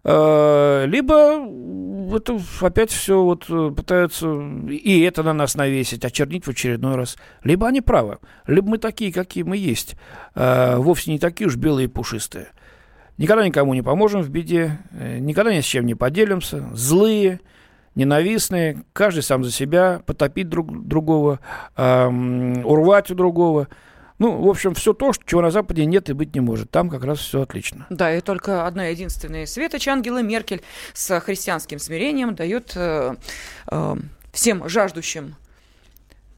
[0.05, 4.29] э, либо это опять все вот э, пытаются
[4.69, 7.17] и это на нас навесить, очернить в очередной раз.
[7.45, 9.97] Либо они правы, либо мы такие, какие мы есть,
[10.35, 12.49] э, вовсе не такие уж белые и пушистые.
[13.19, 17.41] Никогда никому не поможем в беде, никогда ни с чем не поделимся, злые,
[17.95, 21.39] ненавистные, каждый сам за себя, потопить друг другого,
[21.77, 23.69] урвать у другого–
[24.23, 26.71] ну, в общем, все то, чего на Западе нет и быть не может.
[26.71, 27.87] Там как раз все отлично.
[27.91, 30.63] Да, и только одна единственная светоч Ангела Меркель
[30.95, 33.17] с христианским смирением дает э,
[33.67, 33.97] э,
[34.33, 35.35] всем жаждущим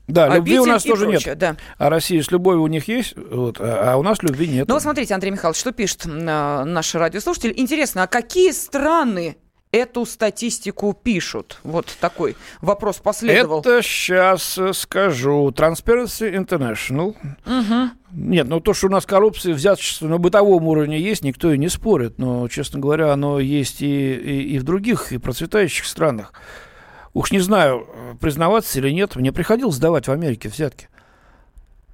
[0.06, 1.38] да, Обитель любви у нас тоже прочее, нет.
[1.38, 1.56] Да.
[1.76, 4.66] А Россия с любовью у них есть, вот, а, а у нас любви нет.
[4.66, 7.52] Ну, смотрите, Андрей Михайлович, что пишет э, наш радиослушатель.
[7.54, 9.36] Интересно, а какие страны
[9.74, 11.58] эту статистику пишут?
[11.64, 13.60] Вот такой вопрос последовал.
[13.60, 15.48] Это сейчас э, скажу.
[15.50, 17.16] Transparency International.
[17.46, 17.90] Угу.
[18.12, 21.68] Нет, ну то, что у нас коррупция, взяточество на бытовом уровне есть, никто и не
[21.68, 22.18] спорит.
[22.18, 26.32] Но, честно говоря, оно есть и, и, и в других, и процветающих странах.
[27.12, 27.86] Уж не знаю,
[28.20, 30.88] признаваться или нет, мне приходилось сдавать в Америке взятки.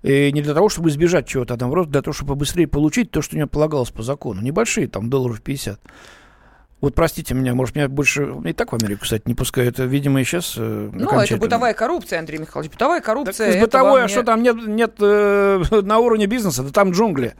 [0.03, 3.21] И не для того, чтобы избежать чего-то, а наоборот, для того, чтобы побыстрее получить то,
[3.21, 4.41] что мне полагалось по закону.
[4.41, 5.79] Небольшие, там, долларов 50.
[6.81, 8.35] Вот простите меня, может, меня больше...
[8.45, 9.79] И так в Америку, кстати, не пускают.
[9.79, 12.73] Видимо, и сейчас э, Ну, это бытовая коррупция, Андрей Михайлович.
[12.73, 13.53] Бытовая коррупция...
[13.53, 16.63] Так, бытовой, а что там нет, нет э, на уровне бизнеса?
[16.63, 17.35] Да там джунгли.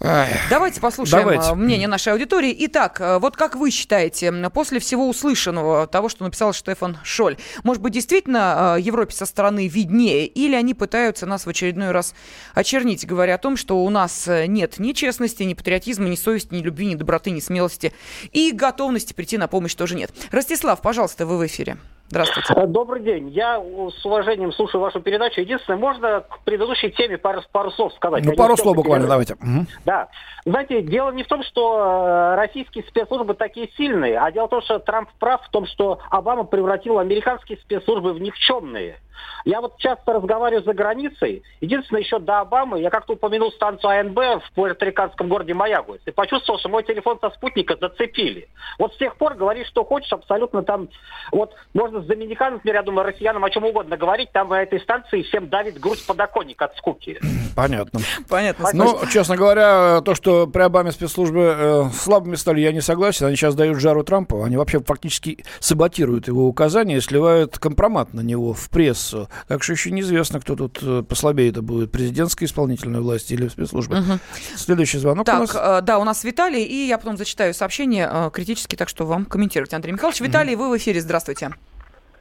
[0.00, 1.50] Давайте послушаем Давайте.
[1.50, 2.56] Э, мнение нашей аудитории.
[2.60, 7.82] Итак, э, вот как вы считаете, после всего услышанного, того, что написал Штефан Шоль, может
[7.82, 12.14] быть, действительно э, Европе со стороны виднее, или они пытаются нас в очередной раз
[12.54, 16.62] очернить, говоря о том, что у нас нет ни честности, ни патриотизма, ни совести, ни
[16.62, 17.92] любви, ни доброты, ни смелости,
[18.32, 20.12] и готовности прийти на помощь тоже нет.
[20.30, 21.76] Ростислав, пожалуйста, вы в эфире.
[22.10, 22.52] Здравствуйте.
[22.56, 23.28] Э, добрый день.
[23.28, 25.40] Я с уважением слушаю вашу передачу.
[25.40, 28.24] Единственное, можно к предыдущей теме пару, пару слов сказать?
[28.24, 29.36] Ну, пару слов буквально, давайте.
[29.84, 30.08] Да.
[30.44, 34.62] Знаете, дело не в том, что э, российские спецслужбы такие сильные, а дело в том,
[34.62, 38.98] что Трамп прав в том, что Обама превратил американские спецслужбы в никчемные.
[39.44, 41.42] Я вот часто разговариваю за границей.
[41.60, 46.58] Единственное, еще до Обамы я как-то упомянул станцию АНБ в пуэрториканском городе Маягуэс и почувствовал,
[46.58, 48.48] что мой телефон со спутника зацепили.
[48.78, 50.88] Вот с тех пор говори, что хочешь, абсолютно там...
[51.32, 54.80] Вот можно с Доминиканом, например, я думаю, россиянам о чем угодно говорить, там на этой
[54.80, 57.18] станции всем давит грудь подоконник от скуки.
[57.56, 58.00] Понятно.
[58.28, 58.68] Понятно.
[58.72, 63.26] Ну, честно говоря, то, что при Обаме спецслужбы э, слабыми стали, я не согласен.
[63.26, 64.42] Они сейчас дают жару Трампу.
[64.42, 69.28] Они вообще фактически саботируют его указания и сливают компромат на него в прессу прессу.
[69.48, 73.96] Так что еще неизвестно, кто тут э, послабее это будет, президентская исполнительная власть или спецслужбы.
[73.96, 74.18] Угу.
[74.56, 75.54] Следующий звонок так, у нас.
[75.54, 79.24] Э, да, у нас Виталий, и я потом зачитаю сообщение э, критически, так что вам
[79.24, 80.20] комментировать, Андрей Михайлович.
[80.20, 80.64] Виталий, угу.
[80.64, 81.50] вы в эфире, здравствуйте.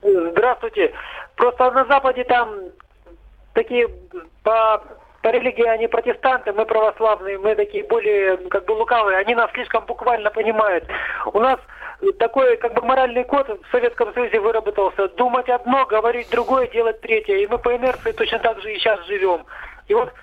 [0.01, 0.91] Здравствуйте.
[1.35, 2.49] Просто на Западе там
[3.53, 3.87] такие
[4.43, 4.81] по
[5.21, 9.85] по религии они протестанты, мы православные, мы такие более как бы лукавые, они нас слишком
[9.85, 10.85] буквально понимают.
[11.33, 11.59] У нас
[12.17, 15.07] такой как бы моральный код в Советском Союзе выработался.
[15.09, 17.35] Думать одно, говорить другое, делать третье.
[17.35, 19.45] И мы по инерции точно так же и сейчас живем.
[19.89, 20.13] И вот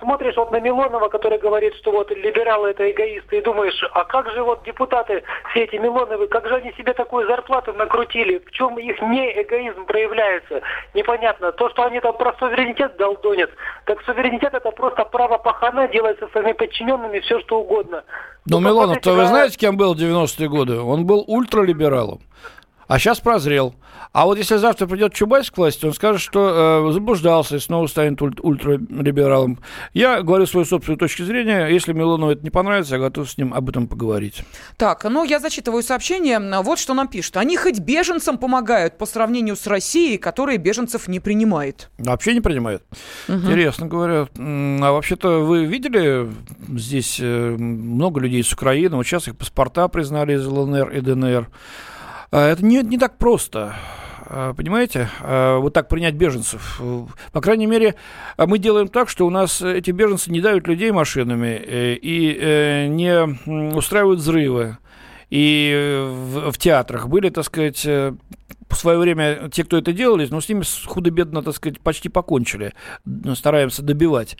[0.00, 4.30] смотришь вот на Милонова, который говорит, что вот либералы это эгоисты, и думаешь, а как
[4.32, 8.38] же вот депутаты, все эти Милоновы, как же они себе такую зарплату накрутили?
[8.38, 10.62] В чем их не эгоизм проявляется?
[10.94, 11.52] Непонятно.
[11.52, 13.50] То, что они там про суверенитет долдонят,
[13.84, 18.02] так суверенитет это просто право пахана делать со своими подчиненными все, что угодно.
[18.46, 20.80] Но ну, Милонов, то вы знаете, кем был в 90-е годы?
[20.80, 22.20] Он был ультралибералом.
[22.88, 23.74] А сейчас прозрел.
[24.12, 27.86] А вот если завтра придет Чубайс к власти, он скажет, что э, заблуждался и снова
[27.86, 29.58] станет уль- ультралибералом.
[29.92, 31.66] Я говорю свою собственную точку зрения.
[31.66, 34.42] Если Милону это не понравится, я готов с ним об этом поговорить.
[34.76, 36.38] Так, ну я зачитываю сообщение.
[36.62, 37.36] Вот что нам пишут.
[37.36, 41.90] Они хоть беженцам помогают по сравнению с Россией, которая беженцев не принимает.
[41.98, 42.84] Вообще не принимают.
[43.28, 44.28] Интересно говоря.
[44.38, 46.28] А вообще-то вы видели
[46.68, 48.96] здесь э, много людей с Украины?
[48.96, 51.48] Вот сейчас их паспорта признали из ЛНР и ДНР.
[52.30, 53.74] А Это не, не так просто.
[54.28, 56.80] А, Понимаете, А, вот так принять беженцев.
[57.32, 57.94] По крайней мере,
[58.38, 62.86] мы делаем так, что у нас эти беженцы не давят людей машинами э, и э,
[62.86, 64.78] не устраивают взрывы.
[65.28, 68.14] И в, в театрах были, так сказать, э,
[68.68, 72.74] в свое время те, кто это делали, но с ними худо-бедно, так сказать, почти покончили.
[73.34, 74.36] Стараемся добивать.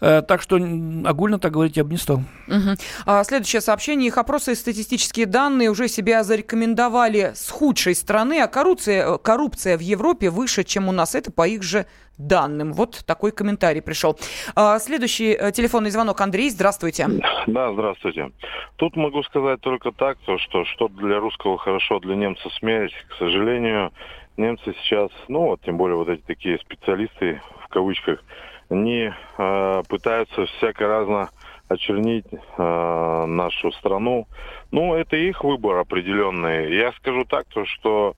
[0.00, 2.20] Э, Так что огульно так говорить я бы не стал.
[2.46, 2.76] Мгм.
[3.06, 4.08] А, следующее сообщение.
[4.08, 9.76] Их опросы и статистические данные уже себя зарекомендовали с худшей стороны, а коррупция, э, коррупция
[9.76, 11.14] в Европе выше, чем у нас.
[11.14, 11.86] Это по их же
[12.18, 12.72] данным.
[12.72, 14.18] Вот такой комментарий пришел.
[14.54, 16.20] А, следующий э, телефонный звонок.
[16.20, 17.08] Андрей, здравствуйте.
[17.46, 18.30] Да, здравствуйте.
[18.76, 22.92] Тут могу сказать только так, то, что что для русского хорошо, для немца смерть.
[23.08, 23.92] К сожалению,
[24.36, 28.22] немцы сейчас, ну вот тем более вот эти такие специалисты в кавычках,
[28.68, 31.30] они э, пытаются всяко разно
[31.68, 34.26] очернить э, нашу страну.
[34.70, 36.74] Ну, это их выбор определенный.
[36.76, 38.14] Я скажу так, то, что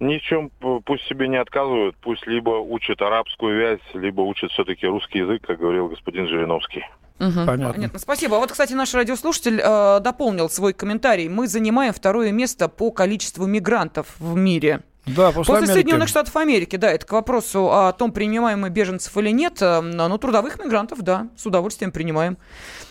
[0.00, 0.50] ни в чем
[0.84, 5.58] пусть себе не отказывают, пусть либо учат арабскую вязь, либо учат все-таки русский язык, как
[5.58, 6.84] говорил господин Жириновский.
[7.18, 7.46] Мгм.
[7.46, 7.98] Понятно.
[7.98, 8.36] Спасибо.
[8.36, 11.28] А Вот, кстати, наш радиослушатель э, дополнил свой комментарий.
[11.28, 14.80] Мы занимаем второе место по количеству мигрантов в мире.
[15.06, 15.72] Да, после, После Америки.
[15.72, 19.56] Соединенных Штатов Америки, да, это к вопросу о том, принимаем мы беженцев или нет.
[19.62, 22.36] Э, Ну, трудовых мигрантов, да, с удовольствием принимаем.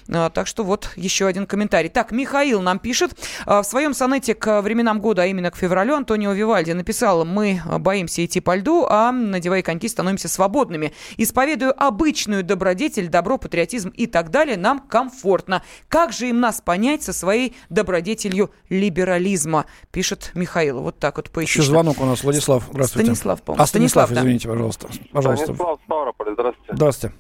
[0.10, 1.90] А, Так что вот еще один комментарий.
[1.90, 3.12] Так, Михаил нам пишет.
[3.46, 7.62] А, В своем сонете к временам года, а именно к февралю, Антонио Вивальди написал, мы
[7.80, 10.94] боимся идти по льду, а надевая коньки, становимся свободными.
[11.18, 15.62] Исповедую обычную добродетель, добро, патриотизм и так далее, нам комфортно.
[15.88, 20.80] Как же им нас понять со своей добродетелью либерализма, пишет Михаил.
[20.82, 21.64] Вот так вот Еще поэтично.
[21.64, 22.64] звонок у нас, Владислав.
[22.70, 23.06] Здравствуйте.
[23.06, 23.64] Станислав, по-моему.
[23.64, 24.22] А, Станислав, Станислав, да.
[24.22, 24.88] извините, пожалуйста.
[25.12, 25.46] Пожалуйста.
[25.46, 26.74] Станислав Ставрополь, здравствуйте.
[26.74, 27.16] Здравствуйте.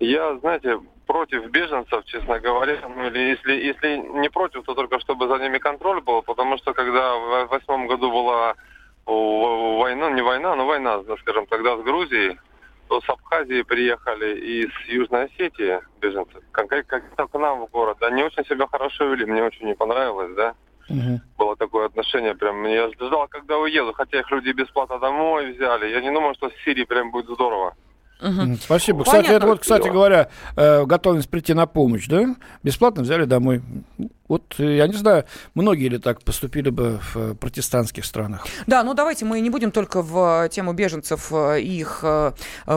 [0.00, 2.78] Я, знаете, против беженцев, честно говоря.
[2.88, 6.72] Ну, или если, если не против, то только чтобы за ними контроль был, потому что
[6.72, 8.54] когда в восьмом году была
[9.06, 12.38] война, не война, но война, да, скажем, тогда с Грузией,
[12.88, 17.70] то с Абхазии приехали и с Южной Осетии беженцы, как, как, как к нам в
[17.70, 17.98] город.
[18.02, 20.54] Они очень себя хорошо вели, мне очень не понравилось, да.
[20.88, 21.20] Мгм.
[21.38, 25.90] Было такое отношение, прям, я ждал, когда уеду, хотя их люди бесплатно домой взяли.
[25.90, 27.74] Я не думал, что в Сирии прям будет здорово.
[28.20, 29.04] М, Спасибо.
[29.04, 29.36] Кстати, Понятно.
[29.36, 32.34] это вот, кстати говоря, э, готовность прийти на помощь, да?
[32.62, 33.60] Бесплатно взяли домой.
[34.26, 38.46] Вот, э, я не знаю, многие ли так поступили бы в э, протестантских странах.
[38.66, 42.04] Да, ну давайте мы не будем только в э, тему беженцев и их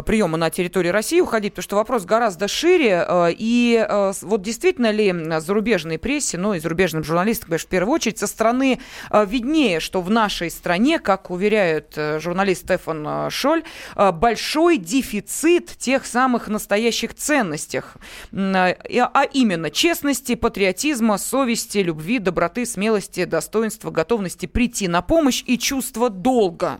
[0.05, 3.05] приема на территории России уходить, потому что вопрос гораздо шире.
[3.37, 3.85] И
[4.21, 8.79] вот действительно ли зарубежной прессе, ну и зарубежным журналистам, конечно, в первую очередь, со стороны
[9.11, 13.63] виднее, что в нашей стране, как уверяет журналист Стефан Шоль,
[13.95, 17.97] большой дефицит тех самых настоящих ценностях,
[18.33, 26.09] а именно честности, патриотизма, совести, любви, доброты, смелости, достоинства, готовности прийти на помощь и чувство
[26.09, 26.79] долга.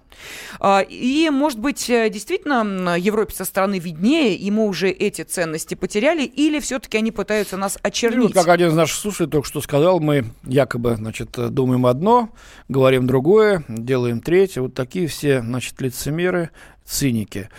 [0.59, 2.63] А, И, может быть, э, действительно
[2.97, 7.75] Европе со стороны виднее, и мы уже эти ценности потеряли, или все-таки они пытаются нас
[7.75, 8.33] вот очернить?
[8.33, 12.29] как один из наших слушателей только что сказал, мы якобы, значит, думаем одно,
[12.67, 14.61] говорим другое, делаем третье.
[14.61, 16.49] Вот такие все, значит, лицемеры,
[16.83, 17.49] циники.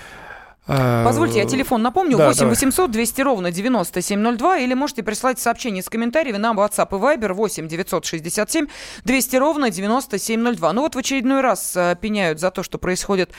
[0.68, 2.18] А, Позвольте, я телефон напомню.
[2.18, 2.54] Да, 8 давай.
[2.54, 4.58] 800 200 ровно 9702.
[4.58, 8.66] Или можете прислать сообщение с комментариями на WhatsApp и Viber 8 967
[9.04, 10.72] 200 ровно 9702.
[10.74, 13.30] Ну вот в очередной раз э, пеняют за то, что происходит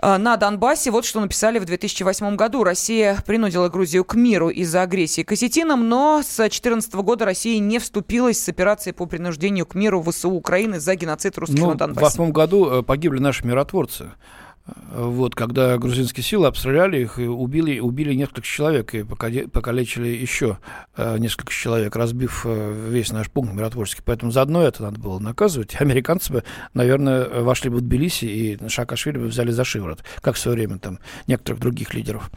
[0.00, 0.92] э, на Донбассе.
[0.92, 2.62] Вот что написали в 2008 году.
[2.62, 7.80] Россия принудила Грузию к миру из-за агрессии к осетинам, но с 2014 года Россия не
[7.80, 11.76] вступилась с операцией по принуждению к миру ВСУ Украины за геноцид русских Ну, на в
[11.78, 12.04] Донбассе.
[12.04, 14.12] восьмом году э, погибли наши миротворцы.
[14.92, 20.58] Вот, когда грузинские силы обстреляли их и убили, убили несколько человек и покалечили еще
[20.96, 24.02] э, несколько человек, разбив э, весь наш пункт миротворческий.
[24.04, 25.76] Поэтому заодно это надо было наказывать.
[25.80, 30.38] Американцы бы, наверное, вошли бы в Тбилиси и Шакашвили бы взяли за шиворот, как в
[30.38, 32.30] свое время там некоторых других лидеров.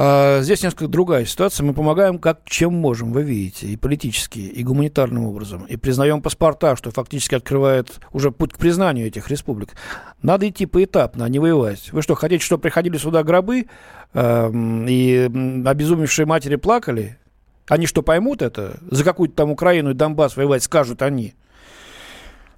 [0.00, 1.64] А, Здесь несколько другая ситуация.
[1.64, 6.76] Мы помогаем как чем можем, вы видите, и политически, и гуманитарным образом, и признаем паспорта,
[6.76, 9.70] что фактически открывает уже путь к признанию этих республик.
[10.22, 11.92] Надо идти поэтапно, а не воевать.
[11.92, 13.66] Вы что, хотите, чтобы приходили сюда гробы,
[14.14, 15.28] эм, и
[15.66, 17.18] обезумевшие матери плакали?
[17.66, 18.78] Они что, поймут это?
[18.88, 21.34] За какую-то там Украину и Донбасс воевать скажут они.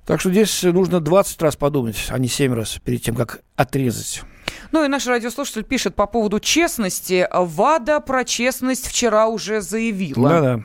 [0.05, 4.25] Так что здесь нужно 20 раз подумать, а не 7 раз перед тем, как отрезать.
[4.73, 7.29] Ну и наш радиослушатель пишет по поводу честности.
[7.33, 10.29] ВАДА про честность вчера уже заявила.
[10.29, 10.61] Да-да.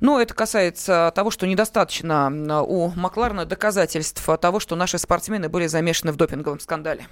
[0.00, 2.30] Но это касается того, что недостаточно
[2.62, 7.06] у Макларна доказательств того, что наши спортсмены были замешаны в допинговом скандале.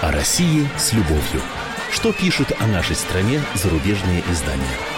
[0.00, 1.42] О России с любовью.
[1.90, 4.97] Что пишут о нашей стране зарубежные издания?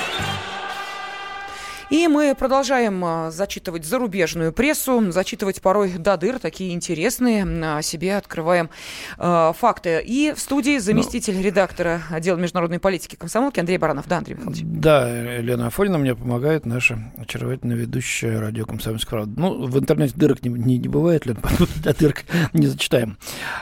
[1.91, 8.15] И мы продолжаем а, зачитывать зарубежную прессу, зачитывать порой до дыр, такие интересные, о себе
[8.15, 8.69] открываем
[9.17, 10.01] э, факты.
[10.01, 14.07] И в студии заместитель ну, редактора отдела международной политики комсомолки Андрей Баранов.
[14.07, 14.61] Да, Андрей Михайлович?
[14.63, 19.37] Да, Лена Афонина мне помогает, наша очаровательная ведущая радио «Комсомольская правда».
[19.37, 21.41] Ну, в интернете дырок не, не, не бывает, Лена,
[21.83, 22.23] до дырок
[22.53, 23.17] не зачитаем.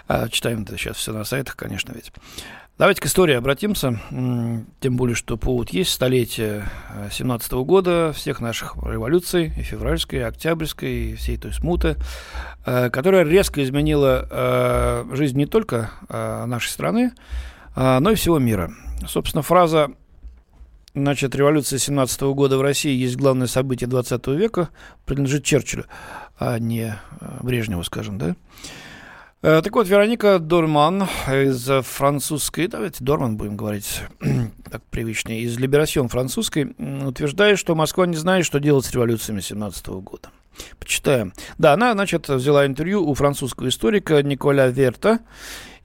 [0.08, 2.12] А, читаем это сейчас все на сайтах, конечно, ведь.
[2.80, 6.64] Давайте к истории обратимся, тем более, что повод есть, столетие
[7.12, 11.98] 17 -го года, всех наших революций, и февральской, и октябрьской, и всей той смуты,
[12.66, 17.12] э, которая резко изменила э, жизнь не только э, нашей страны,
[17.76, 18.72] но и всего мира.
[19.06, 19.90] Собственно, фраза
[20.96, 24.70] Значит, революция 17 -го года в России есть главное событие 20 века,
[25.06, 25.86] принадлежит Черчиллю,
[26.40, 26.96] а не
[27.42, 28.36] Брежневу, скажем, да?
[29.42, 34.02] Э, так вот, Вероника Дорман из французской, давайте Дорман будем говорить
[34.70, 36.76] так привычнее, из Либерасьон французской,
[37.08, 40.30] утверждает, что Москва не знает, что делать с революциями 17 года.
[40.78, 41.32] Почитаем.
[41.58, 45.20] Да, она, значит, взяла интервью у французского историка Николя Верта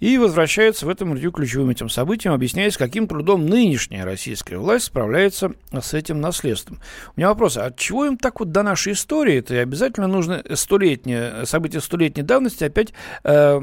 [0.00, 4.86] и возвращается в этом интервью ключевым этим событием, объясняя, с каким трудом нынешняя российская власть
[4.86, 6.80] справляется с этим наследством.
[7.16, 11.46] У меня вопрос, а чего им так вот до нашей истории это обязательно нужно столетнее,
[11.46, 12.92] события столетней давности опять
[13.24, 13.60] э,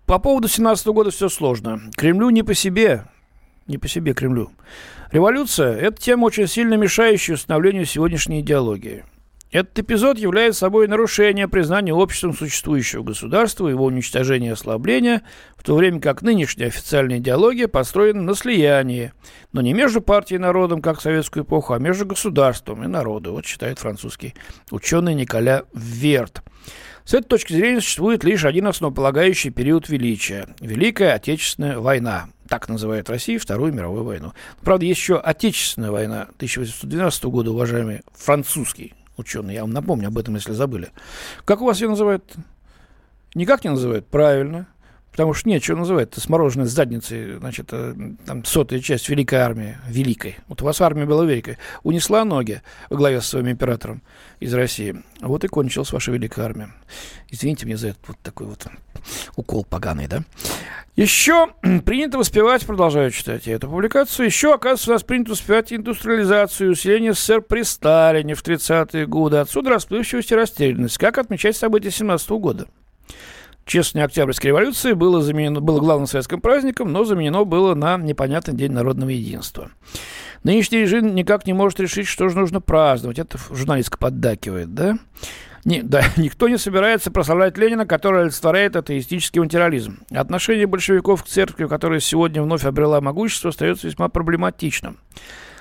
[0.06, 1.82] по поводу 17 года все сложно.
[1.96, 3.06] Кремлю не по себе,
[3.68, 4.52] не по себе Кремлю.
[5.12, 9.04] Революция– это тема, очень сильно мешающая установлению сегодняшней идеологии.
[9.52, 15.24] Этот эпизод является собой нарушение признания обществом существующего государства, его уничтожение и ослабление,
[15.58, 19.12] в то время как нынешняя официальная идеология построена на слиянии,
[19.52, 23.34] но не между партией и народом, как в советскую эпоху, а между государством и народом,
[23.34, 24.36] вот считает французский
[24.72, 26.44] ученый Николя Верт.
[27.04, 32.30] С этой точки зрения существует лишь один основополагающий период величия– Великая Отечественная война.
[32.48, 34.32] Так называет Россия Вторую мировую войну.
[34.62, 39.54] Правда, есть еще Отечественная война 1812 года, уважаемый французский ученый.
[39.54, 40.90] Я вам напомню об этом, если забыли.
[41.46, 42.34] Как у вас ее называют?
[43.34, 44.08] Никак не называют?
[44.08, 44.68] Правильно.
[45.12, 47.94] Потому что нет, что называют, это смороженной с задницей, значит, э,
[48.26, 50.38] там сотая часть Великой армии, Великой.
[50.48, 51.58] Вот у вас армия была великая.
[51.84, 54.02] Унесла ноги во главе с своим императором
[54.40, 55.04] из России.
[55.20, 56.70] Вот и кончилась ваша Великая армия.
[57.30, 58.66] Извините мне за этот вот такой вот
[59.36, 60.24] укол поганый, да?
[60.96, 61.48] Еще
[61.86, 67.14] принято воспевать, продолжаю читать я эту публикацию, еще, оказывается, у нас принято воспевать индустриализацию, усиление
[67.14, 69.38] СССР при Сталине в 30-е годы.
[69.38, 70.98] Отсюда расплывчивость и растерянность.
[70.98, 72.68] Как отмечать события 17 -го года?
[73.66, 78.72] Честная Октябрьской революции было, заменено, было главным советским праздником, но заменено было на непонятный День
[78.72, 79.72] народного единства.
[80.44, 83.20] Нынешний режим никак не может решить, что же нужно праздновать.
[83.20, 84.98] Это журналистка поддакивает, да?
[85.64, 90.00] Не, да, никто не собирается прославлять Ленина, который олицетворяет атеистический материализм.
[90.12, 94.98] Отношение большевиков к церкви, которая сегодня вновь обрела могущество, остается весьма проблематичным.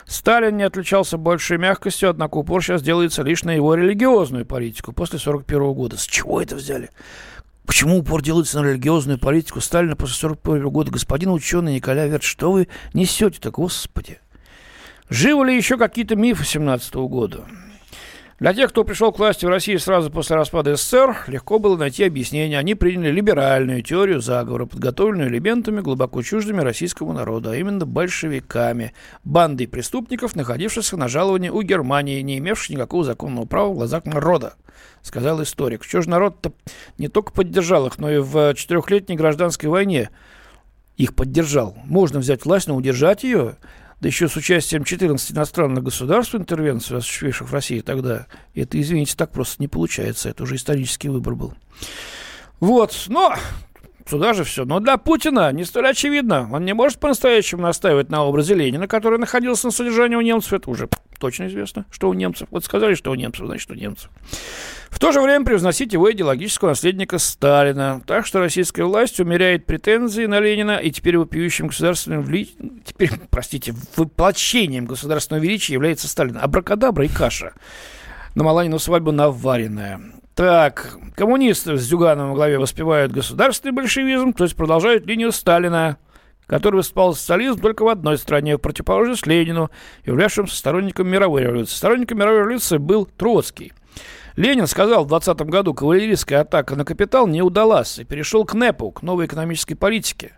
[0.06, 5.18] Сталин не отличался большей мягкостью, однако упор сейчас делается лишь на его религиозную политику после
[5.18, 5.96] 1941 года.
[5.96, 6.90] С чего это взяли?
[7.70, 10.90] Почему упор делается на религиозную политику Сталина после 1941 года?
[10.90, 14.18] Господин ученый Николя Верт, что вы несете-то, господи?
[15.08, 17.44] Живы ли еще какие-то мифы 17 года?
[18.40, 22.04] Для тех, кто пришел к власти в России сразу после распада СССР, легко было найти
[22.04, 22.58] объяснение.
[22.58, 29.68] Они приняли либеральную теорию заговора, подготовленную элементами, глубоко чуждыми российскому народу, а именно большевиками, бандой
[29.68, 34.54] преступников, находившихся на жаловании у Германии, не имевших никакого законного права в глазах народа,
[35.02, 35.84] сказал историк.
[35.84, 36.54] Что же народ-то
[36.96, 40.08] не только поддержал их, но и в четырехлетней гражданской войне
[40.96, 41.76] их поддержал.
[41.84, 43.56] Можно взять власть, но удержать ее
[44.00, 49.30] да еще с участием 14 иностранных государств интервенцию, осуществивших в России тогда, это, извините, так
[49.30, 50.30] просто не получается.
[50.30, 51.54] Это уже исторический выбор был.
[52.60, 53.36] Вот, но
[54.10, 54.64] Сюда же все.
[54.64, 56.48] Но для Путина не столь очевидно.
[56.52, 60.52] Он не может по-настоящему настаивать на образе Ленина, который находился на содержании у немцев.
[60.52, 60.88] Это уже
[61.20, 62.48] точно известно, что у немцев.
[62.50, 64.10] Вот сказали, что у немцев, значит, у немцев.
[64.88, 68.02] В то же время превозносить его идеологического наследника Сталина.
[68.04, 72.48] Так что российская власть умеряет претензии на Ленина и теперь вопиющим государственным вли...
[72.84, 76.36] теперь, простите, воплощением государственного величия является Сталин.
[76.36, 77.52] Абракадабра и каша.
[78.34, 80.00] На Маланину свадьбу наваренная.
[80.40, 85.98] Так, коммунисты с Зюгановым во главе воспевают государственный большевизм, то есть продолжают линию Сталина,
[86.46, 89.70] который выступал социализм только в одной стране, в противоположность Ленину,
[90.06, 91.74] являвшимся сторонником мировой революции.
[91.74, 93.74] Сторонником мировой революции был Троцкий.
[94.36, 98.92] Ленин сказал в 20 году, кавалерийская атака на капитал не удалась и перешел к НЭПу,
[98.92, 100.32] к новой экономической политике,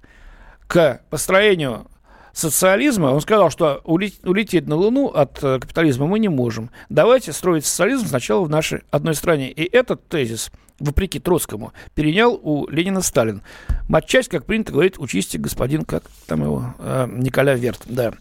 [0.66, 1.86] к построению
[2.32, 6.70] социализма, он сказал, что улететь на Луну от э, капитализма мы не можем.
[6.88, 9.50] Давайте строить социализм сначала в нашей одной стране.
[9.50, 13.42] И этот тезис, вопреки Троцкому, перенял у Ленина Сталин.
[13.88, 18.12] Матчасть, как принято говорить, учисти господин, как там его, э, Николя Верт, да.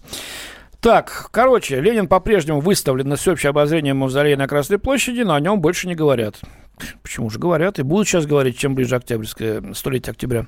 [0.81, 5.61] Так, короче, Ленин по-прежнему выставлен на всеобщее обозрение мавзолея на Красной площади, но о нем
[5.61, 6.39] больше не говорят.
[7.03, 7.79] Почему же говорят?
[7.79, 10.47] И будут сейчас говорить, чем ближе октябрьское, столетие октября.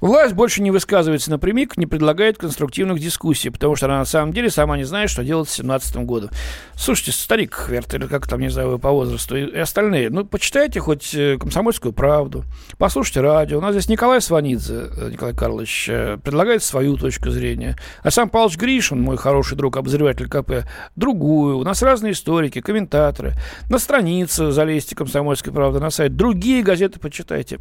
[0.00, 4.50] Власть больше не высказывается напрямик, не предлагает конструктивных дискуссий, потому что она на самом деле
[4.50, 6.30] сама не знает, что делать с 17 году.
[6.74, 10.80] Слушайте, старик Верт, или как там, не знаю, вы по возрасту, и остальные, ну, почитайте
[10.80, 12.44] хоть э, «Комсомольскую правду»,
[12.78, 13.58] послушайте радио.
[13.58, 17.76] У нас здесь Николай Сванидзе, э, Николай Карлович, э, предлагает свою точку зрения.
[18.02, 21.58] А сам Павлович Гришин, мой хороший друг, обозреватель КП, другую.
[21.58, 23.34] У нас разные историки, комментаторы.
[23.70, 26.16] На странице залезьте «Комсомольской правда, на сайт.
[26.16, 27.60] Другие газеты почитайте.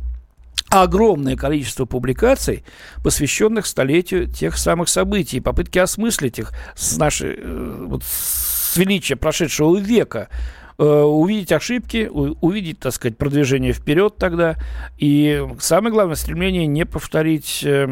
[0.69, 2.65] Огромное количество публикаций,
[3.01, 9.77] посвященных столетию тех самых событий, попытки осмыслить их с нашей, э, вот, с величия прошедшего
[9.77, 10.27] века,
[10.77, 14.55] увидеть ошибки, увидеть, так сказать, продвижение вперед тогда.
[14.97, 17.85] И самое главное, стремление не повторить э,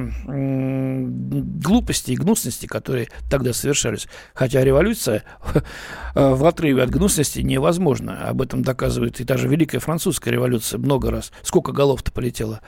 [1.63, 4.07] глупости и гнусности, которые тогда совершались.
[4.33, 5.23] Хотя революция
[5.53, 8.27] э, в отрыве от гнусности невозможна.
[8.27, 11.31] Об этом доказывает и та же Великая Французская революция много раз.
[11.41, 12.61] Сколько голов-то полетело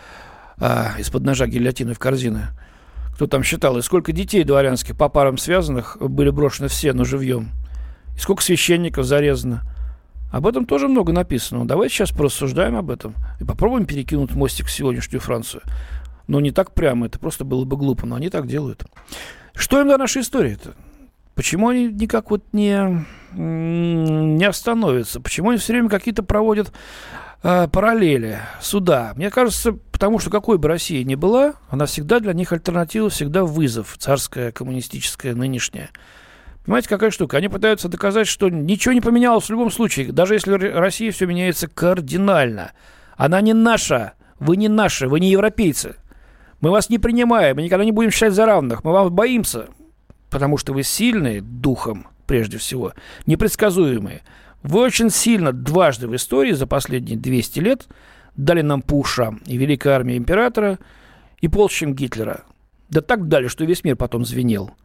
[0.58, 2.48] а, из-под ножа гильотины в корзины.
[3.16, 7.52] Кто там считал, и сколько детей дворянских по парам связанных были брошены все, но живьем.
[8.16, 9.64] И сколько священников зарезано.
[10.36, 11.66] Об этом тоже много написано.
[11.66, 15.62] Давайте сейчас порассуждаем об этом и попробуем перекинуть мостик в сегодняшнюю Францию.
[16.28, 18.84] Но не так прямо, это просто было бы глупо, но они так делают.
[19.54, 20.74] Что им до нашей истории-то?
[21.36, 25.22] Почему они никак вот не, не остановятся?
[25.22, 26.74] Почему они все время какие-то проводят
[27.42, 29.14] э, параллели суда?
[29.16, 33.46] Мне кажется, потому что какой бы Россия ни была, она всегда для них альтернатива, всегда
[33.46, 35.92] вызов, царская, коммунистическая, нынешняя.
[36.66, 37.38] Понимаете, какая штука?
[37.38, 41.68] Они пытаются доказать, что ничего не поменялось в любом случае, даже если Россия все меняется
[41.68, 42.72] кардинально.
[43.18, 45.96] Она не наша, вы не наши, вы не европейцы.
[46.62, 49.68] Мы вас не принимаем, мы никогда не будем считать за равных, мы вас боимся,
[50.32, 52.94] потому что вы сильные духом, прежде всего,
[53.28, 54.24] непредсказуемые.
[54.64, 57.88] Вы очень сильно дважды в истории за последние 200 лет
[58.36, 60.80] дали нам по ушам и Великая армия императора,
[61.42, 62.44] и полчищем Гитлера.
[62.90, 64.72] Да так дали, что весь мир потом звенел–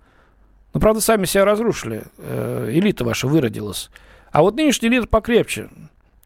[0.73, 2.05] но, правда, сами себя разрушили.
[2.19, 3.91] Э, элита ваша выродилась.
[4.31, 5.69] А вот нынешняя элита покрепче.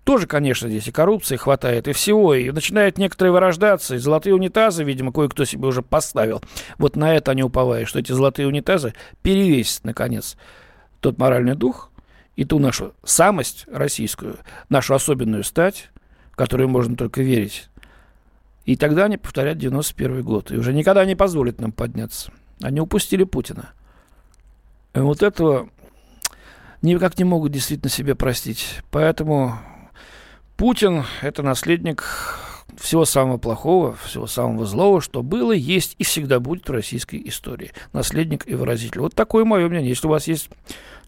[0.05, 2.34] Тоже, конечно, здесь и коррупции хватает, и всего.
[2.34, 3.95] И начинают некоторые вырождаться.
[3.95, 6.42] И золотые унитазы, видимо, кое-кто себе уже поставил.
[6.76, 8.92] Вот на это они уповают, что эти золотые унитазы
[9.22, 10.36] перевесят, наконец,
[11.01, 11.90] тот моральный дух
[12.36, 14.36] и ту нашу самость российскую,
[14.68, 15.90] нашу особенную стать,
[16.32, 17.70] в которую можно только верить.
[18.66, 20.51] И тогда они повторят 91 год.
[20.51, 22.30] И уже никогда не позволят нам подняться.
[22.61, 23.70] Они упустили Путина.
[24.95, 25.68] И вот этого
[26.82, 28.80] никак не могут действительно себе простить.
[28.90, 29.59] Поэтому
[30.57, 32.05] Путин– это наследник
[32.78, 37.72] всего самого плохого, всего самого злого, что было, есть и всегда будет в российской истории.
[37.92, 39.01] Наследник и выразитель.
[39.01, 39.90] Вот такое мое мнение.
[39.90, 40.49] Если у вас есть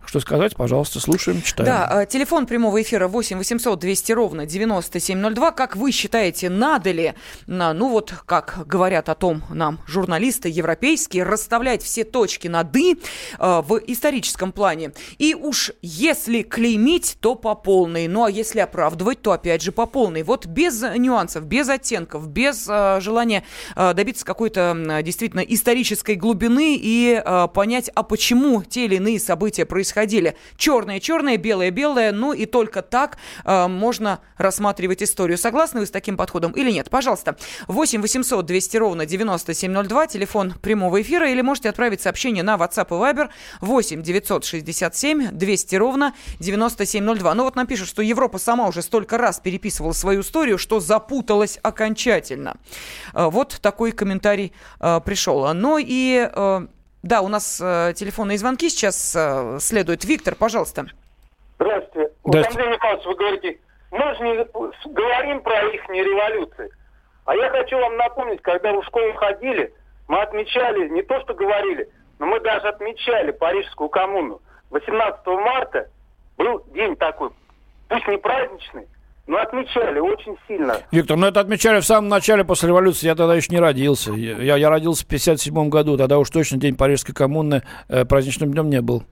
[0.07, 1.67] что сказать, пожалуйста, слушаем, читаем.
[1.67, 5.51] Да, э, телефон прямого эфира 8 800 200 ровно 9702.
[5.53, 7.15] Как вы считаете, надо ли,
[7.47, 12.95] ну вот, как говорят о том нам журналисты европейские, расставлять все точки над «и»
[13.39, 14.93] э, в историческом плане?
[15.19, 18.07] И уж если клеймить, то по полной.
[18.07, 20.23] Ну а если оправдывать, то опять же по полной.
[20.23, 23.43] Вот без нюансов, без оттенков, без э, желания
[23.75, 30.37] добиться какой-то действительно исторической глубины и понять, а почему те или иные события происходят происходили.
[30.57, 35.39] Черное-черное, белое-белое, ну и только так э, можно рассматривать историю.
[35.39, 36.91] Согласны вы с таким подходом или нет?
[36.91, 37.37] Пожалуйста,
[37.67, 43.15] 8 800 200 ровно 9702, телефон прямого эфира, или можете отправить сообщение на WhatsApp и
[43.15, 43.29] Viber
[43.63, 47.35] 8 967 200 ровно 9702.
[47.35, 51.59] Ну вот нам пишут, что Европа сама уже столько раз переписывала свою историю, что запуталась
[51.63, 52.57] окончательно.
[53.15, 55.55] Э, вот такой комментарий э, пришел.
[55.55, 56.67] Ну и э,
[57.07, 60.05] да, у нас э, телефонные звонки сейчас э, следует.
[60.05, 60.87] Виктор, пожалуйста.
[61.59, 62.13] Здравствуйте.
[62.23, 63.59] Вот, Андрей Михайлович, вы говорите,
[63.91, 66.71] мы же не говорим про их революции.
[67.25, 69.73] А я хочу вам напомнить, когда вы в школу ходили,
[70.09, 71.89] мы отмечали, не то что говорили,
[72.19, 74.41] но мы даже отмечали Парижскую коммуну.
[74.71, 75.89] 18 марта
[76.37, 77.31] был день такой,
[77.89, 78.87] пусть не праздничный,
[79.27, 80.77] ну, отмечали очень сильно.
[80.93, 83.07] Виктор, ну это отмечали в самом начале после революции.
[83.07, 84.13] Я тогда еще не родился.
[84.13, 85.97] Я, я родился в 57 году.
[85.97, 89.03] Тогда уж точно День Парижской коммуны э, праздничным днем не был.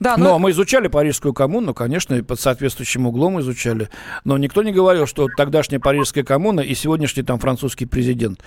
[0.00, 0.30] Да, но...
[0.30, 3.90] но мы изучали Парижскую коммуну, конечно, и под соответствующим углом изучали.
[4.24, 8.40] Но никто не говорил, что тогдашняя Парижская коммуна и сегодняшний там французский президент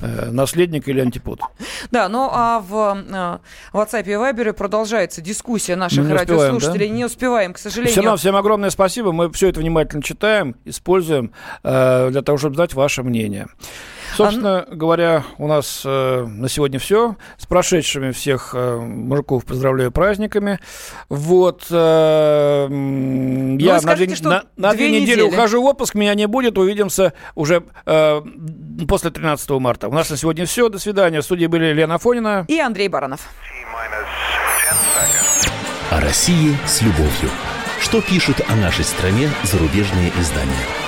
[0.00, 1.40] э, наследник или антипод.
[1.92, 3.38] Да, ну а в э,
[3.72, 6.88] WhatsApp и Viber продолжается дискуссия наших радиослушателей.
[6.88, 6.94] да?
[6.94, 7.92] Не успеваем, к сожалению.
[7.92, 9.12] Все равно всем огромное спасибо.
[9.12, 11.30] Мы все это внимательно читаем, используем
[11.62, 13.46] э, для того, чтобы знать ваше мнение.
[14.16, 14.74] Собственно а...
[14.74, 17.16] говоря, у нас э, на сегодня все.
[17.38, 20.58] С прошедшими всех э, мужиков поздравляю праздниками.
[21.08, 21.66] Вот.
[21.70, 26.14] Э, ну, я скажите, на, на, на две, две недели, недели ухожу в отпуск, меня
[26.14, 26.58] не будет.
[26.58, 28.22] Увидимся уже э,
[28.88, 29.88] после 13 марта.
[29.88, 30.68] У нас на сегодня все.
[30.68, 31.20] До свидания.
[31.20, 33.20] В студии были Лена Фонина и Андрей Баранов.
[35.90, 37.30] О России с любовью.
[37.80, 40.85] Что пишут о нашей стране зарубежные издания?